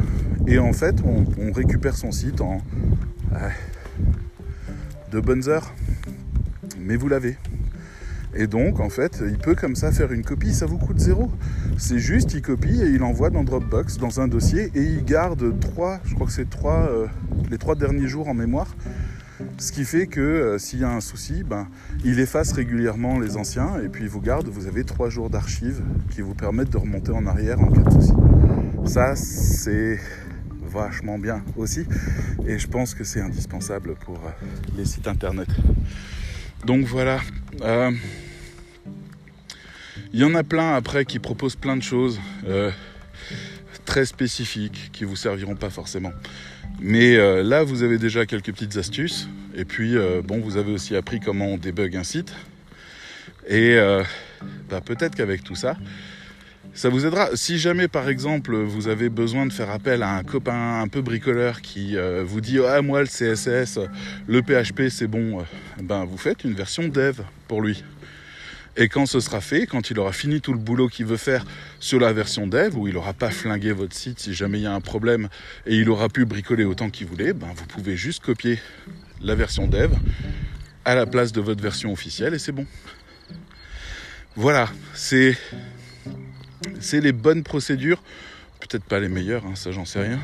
Et 0.47 0.59
en 0.59 0.73
fait, 0.73 0.97
on, 1.05 1.53
récupère 1.53 1.97
son 1.97 2.13
site 2.13 2.41
en 2.41 2.61
de 5.13 5.21
bonnes 5.21 5.49
heures. 5.49 5.73
Mais 6.81 6.97
vous 6.97 7.09
l'avez. 7.09 7.37
Et 8.35 8.47
donc, 8.47 8.81
en 8.81 8.91
fait, 8.91 9.23
il 9.27 9.39
peut 9.39 9.55
comme 9.55 9.77
ça 9.77 9.93
faire 9.93 10.13
une 10.13 10.23
copie, 10.23 10.53
ça 10.53 10.67
vous 10.67 10.77
coûte 10.77 10.99
zéro. 10.99 11.31
C'est 11.79 11.99
juste, 11.99 12.35
il 12.35 12.43
copie 12.43 12.83
et 12.83 12.89
il 12.89 13.03
envoie 13.03 13.31
dans 13.31 13.45
Dropbox, 13.45 13.97
dans 13.97 14.21
un 14.21 14.29
dossier, 14.29 14.71
et 14.75 14.83
il 14.83 15.05
garde 15.05 15.59
trois, 15.59 16.01
je 16.05 16.15
crois 16.15 16.27
que 16.27 16.33
c'est 16.33 16.51
trois, 16.51 16.89
euh, 16.91 17.07
les 17.51 17.57
trois 17.57 17.75
derniers 17.75 18.09
jours 18.09 18.29
en 18.29 18.35
mémoire. 18.35 18.77
Ce 19.59 19.73
qui 19.73 19.85
fait 19.85 20.07
que 20.07 20.21
euh, 20.21 20.59
s'il 20.59 20.81
y 20.81 20.85
a 20.85 20.91
un 20.91 21.01
souci, 21.01 21.43
ben, 21.43 21.69
il 22.05 22.21
efface 22.21 22.53
régulièrement 22.53 23.19
les 23.19 23.37
anciens 23.37 23.81
et 23.83 23.89
puis 23.89 24.05
il 24.05 24.09
vous 24.09 24.21
garde. 24.21 24.49
Vous 24.49 24.67
avez 24.67 24.85
trois 24.85 25.11
jours 25.11 25.31
d'archives 25.31 25.83
qui 26.11 26.21
vous 26.21 26.35
permettent 26.35 26.71
de 26.71 26.79
remonter 26.79 27.13
en 27.13 27.27
arrière 27.27 27.61
en 27.61 27.71
cas 27.71 27.83
de 27.83 27.91
souci. 27.91 28.13
Ça, 28.87 29.17
c'est 29.17 29.99
vachement 30.63 31.19
bien 31.19 31.43
aussi 31.57 31.87
et 32.47 32.59
je 32.59 32.67
pense 32.69 32.95
que 32.95 33.05
c'est 33.05 33.21
indispensable 33.21 33.95
pour 33.95 34.17
euh, 34.17 34.31
les 34.77 34.85
sites 34.85 35.09
internet. 35.09 35.49
Donc 36.65 36.87
voilà. 36.87 37.21
Euh, 37.63 37.91
il 40.13 40.21
y 40.21 40.25
en 40.25 40.35
a 40.35 40.43
plein 40.43 40.75
après 40.75 41.05
qui 41.05 41.19
proposent 41.19 41.57
plein 41.57 41.77
de 41.77 41.83
choses 41.83 42.21
très 43.87 44.05
spécifiques 44.05 44.91
qui 44.93 45.05
vous 45.05 45.17
serviront 45.17 45.57
pas 45.57 45.71
forcément. 45.71 46.13
Mais 46.81 47.17
euh, 47.17 47.43
là, 47.43 47.63
vous 47.63 47.83
avez 47.83 47.97
déjà 47.97 48.27
quelques 48.27 48.53
petites 48.53 48.77
astuces. 48.77 49.29
Et 49.55 49.65
puis, 49.65 49.97
euh, 49.97 50.21
bon, 50.23 50.41
vous 50.41 50.59
avez 50.59 50.73
aussi 50.73 50.95
appris 50.95 51.21
comment 51.21 51.47
on 51.47 51.57
débug 51.57 51.97
un 51.97 52.05
site. 52.05 52.35
Et 53.49 53.77
euh, 53.77 54.03
bah, 54.69 54.83
peut-être 54.85 55.15
qu'avec 55.15 55.43
tout 55.43 55.55
ça, 55.55 55.77
ça 56.75 56.91
vous 56.91 57.07
aidera. 57.07 57.29
Si 57.35 57.59
jamais, 57.59 57.89
par 57.89 58.11
exemple, 58.11 58.55
vous 58.55 58.89
avez 58.89 59.09
besoin 59.09 59.47
de 59.47 59.53
faire 59.53 59.71
appel 59.71 60.03
à 60.03 60.11
un 60.11 60.23
copain 60.23 60.83
un 60.83 60.89
peu 60.89 61.01
bricoleur 61.01 61.63
qui 61.63 61.97
vous 62.25 62.43
dit 62.43 62.59
Ah, 62.59 62.83
moi, 62.83 63.01
le 63.01 63.07
CSS, 63.07 63.79
le 64.27 64.43
PHP, 64.43 64.91
c'est 64.91 65.07
bon, 65.07 65.43
ben, 65.83 66.05
vous 66.05 66.19
faites 66.19 66.45
une 66.45 66.53
version 66.53 66.89
dev 66.89 67.21
pour 67.49 67.63
lui. 67.63 67.83
Et 68.79 68.89
quand 68.89 69.07
ce 69.07 69.21
sera 69.21 69.41
fait, 69.41 69.67
quand 69.67 69.91
il 69.91 69.99
aura 69.99 70.13
fini 70.13 70.43
tout 70.43 70.53
le 70.53 70.59
boulot 70.59 70.89
qu'il 70.89 71.07
veut 71.07 71.17
faire 71.17 71.45
sur 71.81 71.99
la 71.99 72.13
version 72.13 72.47
dev, 72.47 72.77
où 72.77 72.87
il 72.89 72.95
n'aura 72.95 73.15
pas 73.15 73.31
flingué 73.31 73.73
votre 73.73 73.95
site 73.95 74.21
si 74.21 74.35
jamais 74.35 74.59
il 74.59 74.63
y 74.63 74.67
a 74.67 74.75
un 74.75 74.83
problème 74.83 75.29
et 75.65 75.77
il 75.77 75.89
aura 75.89 76.11
pu 76.11 76.27
bricoler 76.27 76.65
autant 76.65 76.91
qu'il 76.91 77.07
voulait, 77.07 77.33
ben 77.33 77.49
vous 77.57 77.65
pouvez 77.65 77.97
juste 77.97 78.23
copier 78.23 78.59
la 79.23 79.35
version 79.35 79.67
dev 79.67 79.93
à 80.85 80.95
la 80.95 81.07
place 81.07 81.33
de 81.33 81.41
votre 81.41 81.63
version 81.63 81.91
officielle 81.91 82.35
et 82.35 82.39
c'est 82.39 82.53
bon. 82.53 82.67
Voilà, 84.37 84.69
c'est 84.93 85.39
les 86.93 87.13
bonnes 87.13 87.43
procédures, 87.43 88.03
peut-être 88.61 88.85
pas 88.85 89.01
les 89.01 89.09
meilleures, 89.09 89.47
hein, 89.47 89.55
ça 89.55 89.73
j'en 89.73 89.87
sais 89.87 90.03
rien. 90.03 90.21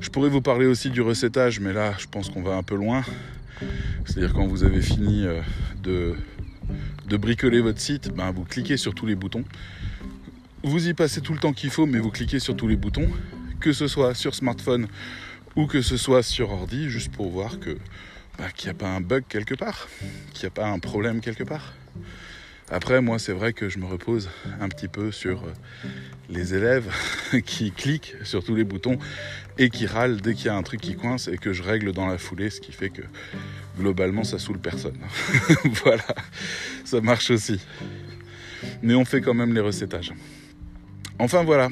Je 0.00 0.10
pourrais 0.10 0.28
vous 0.28 0.42
parler 0.42 0.66
aussi 0.66 0.90
du 0.90 1.00
recettage, 1.00 1.58
mais 1.58 1.72
là 1.72 1.94
je 1.98 2.06
pense 2.06 2.30
qu'on 2.30 2.42
va 2.42 2.54
un 2.54 2.62
peu 2.62 2.76
loin. 2.76 3.04
C'est-à-dire 4.04 4.32
quand 4.32 4.46
vous 4.46 4.62
avez 4.62 4.80
fini 4.80 5.26
euh, 5.26 5.40
de, 5.82 6.14
de 7.06 7.16
bricoler 7.16 7.60
votre 7.60 7.80
site, 7.80 8.14
ben, 8.14 8.30
vous 8.30 8.44
cliquez 8.44 8.76
sur 8.76 8.94
tous 8.94 9.06
les 9.06 9.14
boutons. 9.14 9.44
Vous 10.62 10.88
y 10.88 10.94
passez 10.94 11.20
tout 11.20 11.32
le 11.32 11.38
temps 11.38 11.52
qu'il 11.52 11.70
faut, 11.70 11.86
mais 11.86 11.98
vous 11.98 12.10
cliquez 12.10 12.38
sur 12.38 12.56
tous 12.56 12.68
les 12.68 12.76
boutons, 12.76 13.08
que 13.60 13.72
ce 13.72 13.88
soit 13.88 14.14
sur 14.14 14.34
smartphone 14.34 14.86
ou 15.56 15.66
que 15.66 15.82
ce 15.82 15.96
soit 15.96 16.22
sur 16.22 16.50
ordi, 16.50 16.88
juste 16.88 17.12
pour 17.12 17.30
voir 17.30 17.58
que 17.58 17.76
bah, 18.38 18.50
qu'il 18.54 18.68
n'y 18.68 18.70
a 18.70 18.78
pas 18.78 18.88
un 18.88 19.00
bug 19.00 19.24
quelque 19.28 19.54
part, 19.54 19.88
qu'il 20.32 20.44
n'y 20.44 20.46
a 20.46 20.50
pas 20.50 20.66
un 20.66 20.78
problème 20.78 21.20
quelque 21.20 21.44
part. 21.44 21.74
Après, 22.70 23.02
moi, 23.02 23.18
c'est 23.18 23.32
vrai 23.32 23.52
que 23.52 23.68
je 23.68 23.78
me 23.78 23.84
repose 23.84 24.30
un 24.60 24.68
petit 24.68 24.88
peu 24.88 25.12
sur 25.12 25.42
euh, 25.44 25.88
les 26.30 26.54
élèves 26.54 26.90
qui 27.44 27.70
cliquent 27.70 28.14
sur 28.22 28.42
tous 28.42 28.54
les 28.54 28.64
boutons 28.64 28.98
et 29.58 29.68
qui 29.68 29.84
râlent 29.86 30.22
dès 30.22 30.32
qu'il 30.32 30.46
y 30.46 30.48
a 30.48 30.56
un 30.56 30.62
truc 30.62 30.80
qui 30.80 30.94
coince 30.94 31.28
et 31.28 31.36
que 31.36 31.52
je 31.52 31.62
règle 31.62 31.92
dans 31.92 32.06
la 32.06 32.16
foulée, 32.16 32.48
ce 32.48 32.62
qui 32.62 32.72
fait 32.72 32.88
que 32.88 33.02
globalement, 33.78 34.24
ça 34.24 34.38
saoule 34.38 34.58
personne. 34.58 34.98
voilà, 35.84 36.04
ça 36.84 37.00
marche 37.00 37.30
aussi. 37.30 37.60
Mais 38.82 38.94
on 38.94 39.04
fait 39.04 39.20
quand 39.20 39.34
même 39.34 39.54
les 39.54 39.60
recétages. 39.60 40.12
Enfin, 41.18 41.42
voilà. 41.42 41.68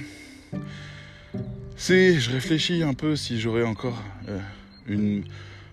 C'est, 1.77 2.19
je 2.19 2.31
réfléchis 2.31 2.83
un 2.83 2.95
peu 2.95 3.17
si 3.17 3.41
j'aurais 3.41 3.63
encore 3.63 4.03
euh, 4.29 4.39
une 4.87 5.25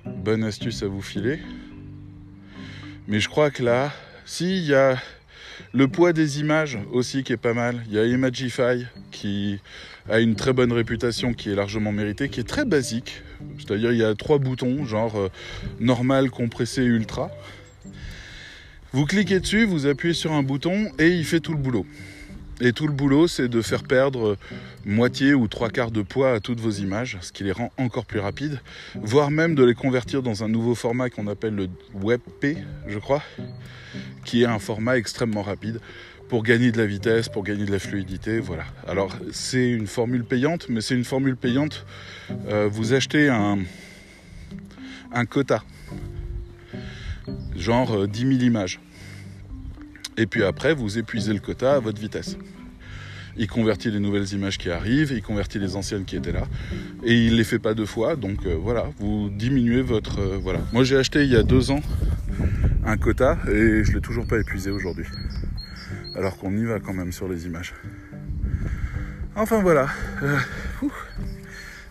bonne 0.05 0.43
astuce 0.43 0.83
à 0.83 0.87
vous 0.87 1.01
filer. 1.01 1.39
Mais 3.07 3.19
je 3.19 3.29
crois 3.29 3.51
que 3.51 3.63
là, 3.63 3.91
s'il 4.25 4.63
y 4.63 4.73
a 4.73 4.97
le 5.73 5.87
poids 5.87 6.13
des 6.13 6.39
images 6.39 6.77
aussi 6.91 7.23
qui 7.23 7.33
est 7.33 7.37
pas 7.37 7.53
mal. 7.53 7.83
Il 7.87 7.93
y 7.93 7.99
a 7.99 8.05
Imagify 8.05 8.85
qui 9.11 9.59
a 10.09 10.19
une 10.19 10.35
très 10.35 10.53
bonne 10.53 10.71
réputation, 10.71 11.33
qui 11.33 11.51
est 11.51 11.55
largement 11.55 11.91
méritée, 11.91 12.29
qui 12.29 12.39
est 12.39 12.47
très 12.47 12.65
basique. 12.65 13.21
C'est-à-dire 13.57 13.91
il 13.91 13.97
y 13.97 14.03
a 14.03 14.15
trois 14.15 14.39
boutons, 14.39 14.85
genre 14.85 15.17
euh, 15.17 15.29
normal, 15.79 16.29
compressé, 16.29 16.83
ultra. 16.83 17.31
Vous 18.93 19.05
cliquez 19.05 19.39
dessus, 19.39 19.65
vous 19.65 19.85
appuyez 19.85 20.13
sur 20.13 20.31
un 20.31 20.43
bouton 20.43 20.89
et 20.97 21.09
il 21.09 21.25
fait 21.25 21.39
tout 21.39 21.51
le 21.51 21.59
boulot. 21.59 21.85
Et 22.59 22.73
tout 22.73 22.87
le 22.87 22.93
boulot, 22.93 23.27
c'est 23.27 23.47
de 23.47 23.61
faire 23.61 23.83
perdre 23.83 24.37
moitié 24.85 25.35
ou 25.35 25.47
trois 25.47 25.69
quarts 25.69 25.91
de 25.91 26.01
poids 26.01 26.31
à 26.31 26.39
toutes 26.39 26.59
vos 26.59 26.71
images, 26.71 27.17
ce 27.21 27.31
qui 27.31 27.43
les 27.43 27.51
rend 27.51 27.71
encore 27.77 28.05
plus 28.05 28.19
rapides, 28.19 28.59
voire 28.95 29.29
même 29.29 29.53
de 29.53 29.63
les 29.63 29.75
convertir 29.75 30.23
dans 30.23 30.43
un 30.43 30.47
nouveau 30.47 30.73
format 30.73 31.09
qu'on 31.09 31.27
appelle 31.27 31.53
le 31.53 31.69
WebP, 31.93 32.57
je 32.87 32.97
crois, 32.97 33.21
qui 34.25 34.41
est 34.41 34.47
un 34.47 34.59
format 34.59 34.97
extrêmement 34.97 35.43
rapide 35.43 35.79
pour 36.29 36.43
gagner 36.43 36.71
de 36.71 36.77
la 36.77 36.85
vitesse, 36.85 37.29
pour 37.29 37.43
gagner 37.43 37.65
de 37.65 37.71
la 37.71 37.79
fluidité, 37.79 38.39
voilà. 38.39 38.65
Alors 38.87 39.15
c'est 39.31 39.69
une 39.69 39.87
formule 39.87 40.23
payante, 40.23 40.67
mais 40.69 40.81
c'est 40.81 40.95
une 40.95 41.05
formule 41.05 41.37
payante. 41.37 41.85
Euh, 42.49 42.67
vous 42.69 42.93
achetez 42.93 43.29
un, 43.29 43.59
un 45.13 45.25
quota, 45.25 45.63
genre 47.55 48.07
10 48.07 48.23
euh, 48.25 48.29
000 48.31 48.41
images. 48.43 48.79
Et 50.17 50.25
puis 50.25 50.43
après, 50.43 50.73
vous 50.73 50.97
épuisez 50.97 51.33
le 51.33 51.39
quota 51.39 51.75
à 51.75 51.79
votre 51.79 51.99
vitesse. 51.99 52.37
Il 53.39 53.47
convertit 53.47 53.91
les 53.91 53.99
nouvelles 53.99 54.33
images 54.33 54.57
qui 54.57 54.71
arrivent, 54.71 55.11
il 55.11 55.21
convertit 55.21 55.59
les 55.59 55.75
anciennes 55.75 56.05
qui 56.05 56.15
étaient 56.15 56.31
là, 56.31 56.47
et 57.03 57.13
il 57.13 57.35
les 57.35 57.43
fait 57.43 57.59
pas 57.59 57.75
deux 57.75 57.85
fois. 57.85 58.15
Donc 58.15 58.45
euh, 58.45 58.55
voilà, 58.59 58.87
vous 58.99 59.29
diminuez 59.29 59.81
votre 59.81 60.21
voilà. 60.37 60.59
Moi 60.73 60.83
j'ai 60.83 60.97
acheté 60.97 61.23
il 61.23 61.31
y 61.31 61.35
a 61.35 61.43
deux 61.43 61.71
ans 61.71 61.81
un 62.87 62.97
quota 62.97 63.37
et 63.47 63.83
je 63.83 63.91
l'ai 63.91 64.01
toujours 64.01 64.25
pas 64.25 64.39
épuisé 64.39 64.71
aujourd'hui. 64.71 65.05
Alors 66.17 66.35
qu'on 66.39 66.57
y 66.57 66.65
va 66.65 66.79
quand 66.79 66.93
même 66.93 67.11
sur 67.11 67.27
les 67.27 67.45
images. 67.45 67.75
Enfin 69.35 69.61
voilà. 69.61 69.87
Euh, 70.23 70.39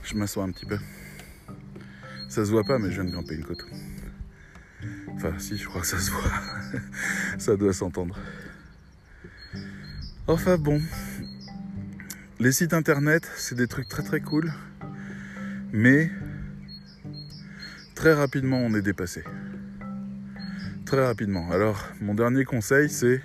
je 0.02 0.16
m'assois 0.16 0.42
un 0.42 0.50
petit 0.50 0.66
peu. 0.66 0.78
Ça 2.28 2.44
se 2.44 2.50
voit 2.50 2.64
pas, 2.64 2.80
mais 2.80 2.90
je 2.90 3.00
viens 3.00 3.04
de 3.04 3.12
grimper 3.12 3.36
une 3.36 3.44
côte. 3.44 3.64
Enfin, 5.14 5.32
si, 5.38 5.56
je 5.56 5.68
crois 5.68 5.80
que 5.80 5.86
ça 5.86 6.00
se 6.00 6.10
voit. 6.10 6.32
ça 7.38 7.56
doit 7.56 7.72
s'entendre. 7.72 8.18
Enfin 10.26 10.58
bon. 10.58 10.82
Les 12.40 12.50
sites 12.50 12.74
internet, 12.74 13.30
c'est 13.36 13.54
des 13.54 13.68
trucs 13.68 13.88
très 13.88 14.02
très 14.02 14.20
cool. 14.20 14.52
Mais 15.72 16.10
très 17.94 18.12
rapidement, 18.12 18.58
on 18.58 18.74
est 18.74 18.82
dépassé. 18.82 19.22
Très 20.84 21.06
rapidement. 21.06 21.52
Alors, 21.52 21.86
mon 22.00 22.14
dernier 22.14 22.44
conseil, 22.44 22.88
c'est 22.88 23.22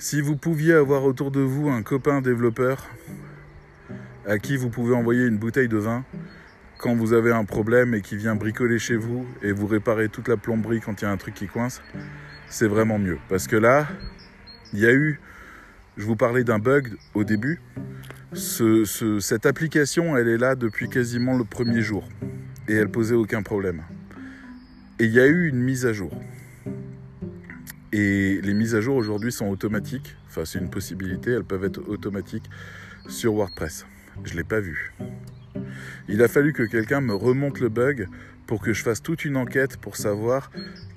si 0.00 0.22
vous 0.22 0.34
pouviez 0.34 0.72
avoir 0.72 1.04
autour 1.04 1.30
de 1.30 1.40
vous 1.40 1.68
un 1.68 1.82
copain 1.82 2.22
développeur 2.22 2.88
à 4.26 4.38
qui 4.38 4.56
vous 4.56 4.70
pouvez 4.70 4.94
envoyer 4.94 5.26
une 5.26 5.36
bouteille 5.36 5.68
de 5.68 5.76
vin 5.76 6.06
quand 6.78 6.94
vous 6.94 7.12
avez 7.12 7.32
un 7.32 7.44
problème 7.44 7.94
et 7.94 8.00
qui 8.00 8.16
vient 8.16 8.34
bricoler 8.34 8.78
chez 8.78 8.96
vous 8.96 9.26
et 9.42 9.52
vous 9.52 9.66
réparer 9.66 10.08
toute 10.08 10.28
la 10.28 10.38
plomberie 10.38 10.80
quand 10.80 11.02
il 11.02 11.04
y 11.04 11.08
a 11.08 11.10
un 11.10 11.18
truc 11.18 11.34
qui 11.34 11.46
coince, 11.48 11.82
c'est 12.48 12.66
vraiment 12.66 12.98
mieux. 12.98 13.18
Parce 13.28 13.46
que 13.46 13.56
là, 13.56 13.86
il 14.72 14.78
y 14.78 14.86
a 14.86 14.92
eu, 14.92 15.20
je 15.98 16.06
vous 16.06 16.16
parlais 16.16 16.44
d'un 16.44 16.58
bug 16.58 16.96
au 17.12 17.22
début, 17.22 17.60
cette 18.32 19.44
application, 19.44 20.16
elle 20.16 20.28
est 20.28 20.38
là 20.38 20.54
depuis 20.54 20.88
quasiment 20.88 21.36
le 21.36 21.44
premier 21.44 21.82
jour 21.82 22.08
et 22.68 22.74
elle 22.74 22.88
posait 22.88 23.16
aucun 23.16 23.42
problème. 23.42 23.82
Et 24.98 25.04
il 25.04 25.12
y 25.12 25.20
a 25.20 25.26
eu 25.26 25.46
une 25.46 25.60
mise 25.60 25.84
à 25.84 25.92
jour. 25.92 26.10
Et 27.92 28.40
les 28.42 28.54
mises 28.54 28.74
à 28.74 28.80
jour 28.80 28.96
aujourd'hui 28.96 29.32
sont 29.32 29.46
automatiques. 29.48 30.16
Enfin, 30.28 30.44
c'est 30.44 30.58
une 30.58 30.70
possibilité, 30.70 31.32
elles 31.32 31.44
peuvent 31.44 31.64
être 31.64 31.80
automatiques 31.88 32.48
sur 33.08 33.34
WordPress. 33.34 33.86
Je 34.24 34.32
ne 34.32 34.38
l'ai 34.38 34.44
pas 34.44 34.60
vu. 34.60 34.94
Il 36.08 36.22
a 36.22 36.28
fallu 36.28 36.52
que 36.52 36.62
quelqu'un 36.62 37.00
me 37.00 37.14
remonte 37.14 37.58
le 37.60 37.68
bug 37.68 38.08
pour 38.46 38.60
que 38.60 38.72
je 38.72 38.82
fasse 38.82 39.02
toute 39.02 39.24
une 39.24 39.36
enquête 39.36 39.76
pour 39.76 39.96
savoir 39.96 40.50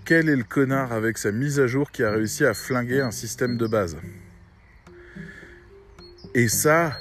quel 0.06 0.30
est 0.30 0.36
le 0.36 0.44
connard 0.44 0.92
avec 0.92 1.18
sa 1.18 1.32
mise 1.32 1.60
à 1.60 1.68
jour 1.68 1.92
qui 1.92 2.04
a 2.04 2.12
réussi 2.12 2.46
à 2.46 2.54
flinguer 2.54 3.02
un 3.02 3.12
système 3.12 3.58
de 3.58 3.68
base. 3.68 3.98
Et 6.36 6.48
ça, 6.48 6.98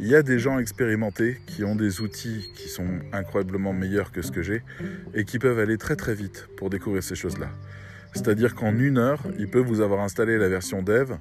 il 0.00 0.06
y 0.06 0.14
a 0.14 0.22
des 0.22 0.38
gens 0.38 0.58
expérimentés 0.58 1.40
qui 1.46 1.64
ont 1.64 1.76
des 1.76 2.00
outils 2.00 2.50
qui 2.54 2.68
sont 2.68 3.00
incroyablement 3.12 3.72
meilleurs 3.72 4.12
que 4.12 4.22
ce 4.22 4.30
que 4.30 4.42
j'ai 4.42 4.62
et 5.14 5.24
qui 5.24 5.38
peuvent 5.38 5.58
aller 5.58 5.76
très 5.76 5.96
très 5.96 6.14
vite 6.14 6.48
pour 6.56 6.70
découvrir 6.70 7.02
ces 7.02 7.14
choses-là. 7.14 7.50
C'est-à-dire 8.12 8.54
qu'en 8.54 8.76
une 8.78 8.98
heure, 8.98 9.22
ils 9.38 9.48
peuvent 9.48 9.66
vous 9.66 9.80
avoir 9.80 10.00
installé 10.00 10.38
la 10.38 10.48
version 10.48 10.82
dev 10.82 11.12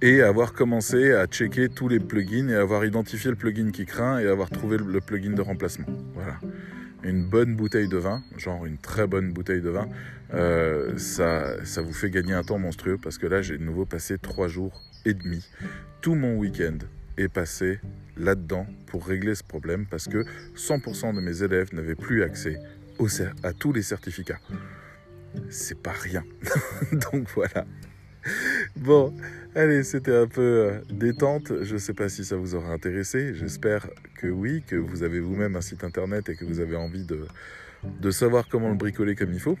et 0.00 0.22
avoir 0.22 0.52
commencé 0.52 1.12
à 1.12 1.26
checker 1.26 1.68
tous 1.68 1.88
les 1.88 2.00
plugins 2.00 2.48
et 2.48 2.54
avoir 2.54 2.84
identifié 2.84 3.30
le 3.30 3.36
plugin 3.36 3.70
qui 3.70 3.86
craint 3.86 4.18
et 4.18 4.26
avoir 4.26 4.50
trouvé 4.50 4.76
le 4.76 5.00
plugin 5.00 5.30
de 5.32 5.40
remplacement. 5.40 5.86
Voilà. 6.14 6.38
Une 7.04 7.24
bonne 7.24 7.56
bouteille 7.56 7.88
de 7.88 7.96
vin, 7.96 8.22
genre 8.36 8.66
une 8.66 8.78
très 8.78 9.06
bonne 9.06 9.32
bouteille 9.32 9.60
de 9.60 9.70
vin, 9.70 9.88
euh, 10.34 10.96
ça, 10.98 11.64
ça 11.64 11.82
vous 11.82 11.92
fait 11.92 12.10
gagner 12.10 12.32
un 12.32 12.42
temps 12.42 12.58
monstrueux 12.58 12.98
parce 13.00 13.18
que 13.18 13.26
là 13.26 13.42
j'ai 13.42 13.58
de 13.58 13.62
nouveau 13.62 13.86
passé 13.86 14.18
trois 14.18 14.48
jours 14.48 14.80
et 15.04 15.14
demi. 15.14 15.48
Tout 16.00 16.14
mon 16.14 16.36
week-end 16.36 16.78
est 17.16 17.28
passé 17.28 17.80
là-dedans 18.16 18.66
pour 18.86 19.06
régler 19.06 19.34
ce 19.34 19.44
problème 19.44 19.86
parce 19.90 20.08
que 20.08 20.24
100% 20.56 21.14
de 21.14 21.20
mes 21.20 21.42
élèves 21.42 21.74
n'avaient 21.74 21.94
plus 21.94 22.22
accès 22.22 22.58
à 23.42 23.52
tous 23.52 23.72
les 23.72 23.82
certificats. 23.82 24.38
C'est 25.50 25.78
pas 25.78 25.92
rien. 25.92 26.24
Donc 27.12 27.28
voilà. 27.34 27.66
Bon, 28.76 29.14
allez, 29.54 29.82
c'était 29.82 30.14
un 30.14 30.26
peu 30.26 30.40
euh, 30.40 30.80
détente. 30.90 31.52
Je 31.62 31.74
ne 31.74 31.78
sais 31.78 31.94
pas 31.94 32.08
si 32.08 32.24
ça 32.24 32.36
vous 32.36 32.54
aura 32.54 32.72
intéressé. 32.72 33.34
J'espère 33.34 33.88
que 34.16 34.26
oui, 34.26 34.62
que 34.66 34.76
vous 34.76 35.02
avez 35.02 35.20
vous-même 35.20 35.56
un 35.56 35.60
site 35.60 35.84
internet 35.84 36.28
et 36.28 36.36
que 36.36 36.44
vous 36.44 36.60
avez 36.60 36.76
envie 36.76 37.04
de, 37.04 38.10
savoir 38.10 38.46
comment 38.48 38.68
le 38.68 38.76
bricoler 38.76 39.16
comme 39.16 39.32
il 39.32 39.40
faut. 39.40 39.58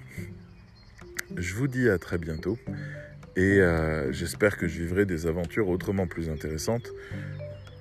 Je 1.36 1.54
vous 1.54 1.66
dis 1.66 1.88
à 1.88 1.98
très 1.98 2.18
bientôt 2.18 2.58
et 3.36 3.60
euh, 3.60 4.12
j'espère 4.12 4.58
que 4.58 4.68
je 4.68 4.82
vivrai 4.82 5.06
des 5.06 5.26
aventures 5.26 5.68
autrement 5.68 6.06
plus 6.06 6.28
intéressantes 6.28 6.92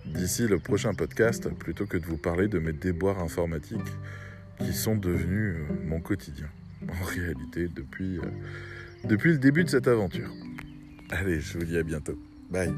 d'ici 0.05 0.47
le 0.47 0.57
prochain 0.57 0.93
podcast 0.93 1.49
plutôt 1.49 1.85
que 1.85 1.97
de 1.97 2.05
vous 2.05 2.17
parler 2.17 2.47
de 2.47 2.59
mes 2.59 2.71
déboires 2.71 3.19
informatiques 3.19 3.79
qui 4.59 4.73
sont 4.73 4.95
devenus 4.95 5.55
euh, 5.57 5.73
mon 5.85 5.99
quotidien 5.99 6.47
en 6.89 7.03
réalité 7.05 7.67
depuis, 7.67 8.19
depuis 9.05 9.31
le 9.31 9.37
début 9.37 9.63
de 9.63 9.69
cette 9.69 9.87
aventure. 9.87 10.31
Allez, 11.09 11.39
je 11.39 11.57
vous 11.57 11.65
dis 11.65 11.77
à 11.77 11.83
bientôt. 11.83 12.17
Bye. 12.49 12.73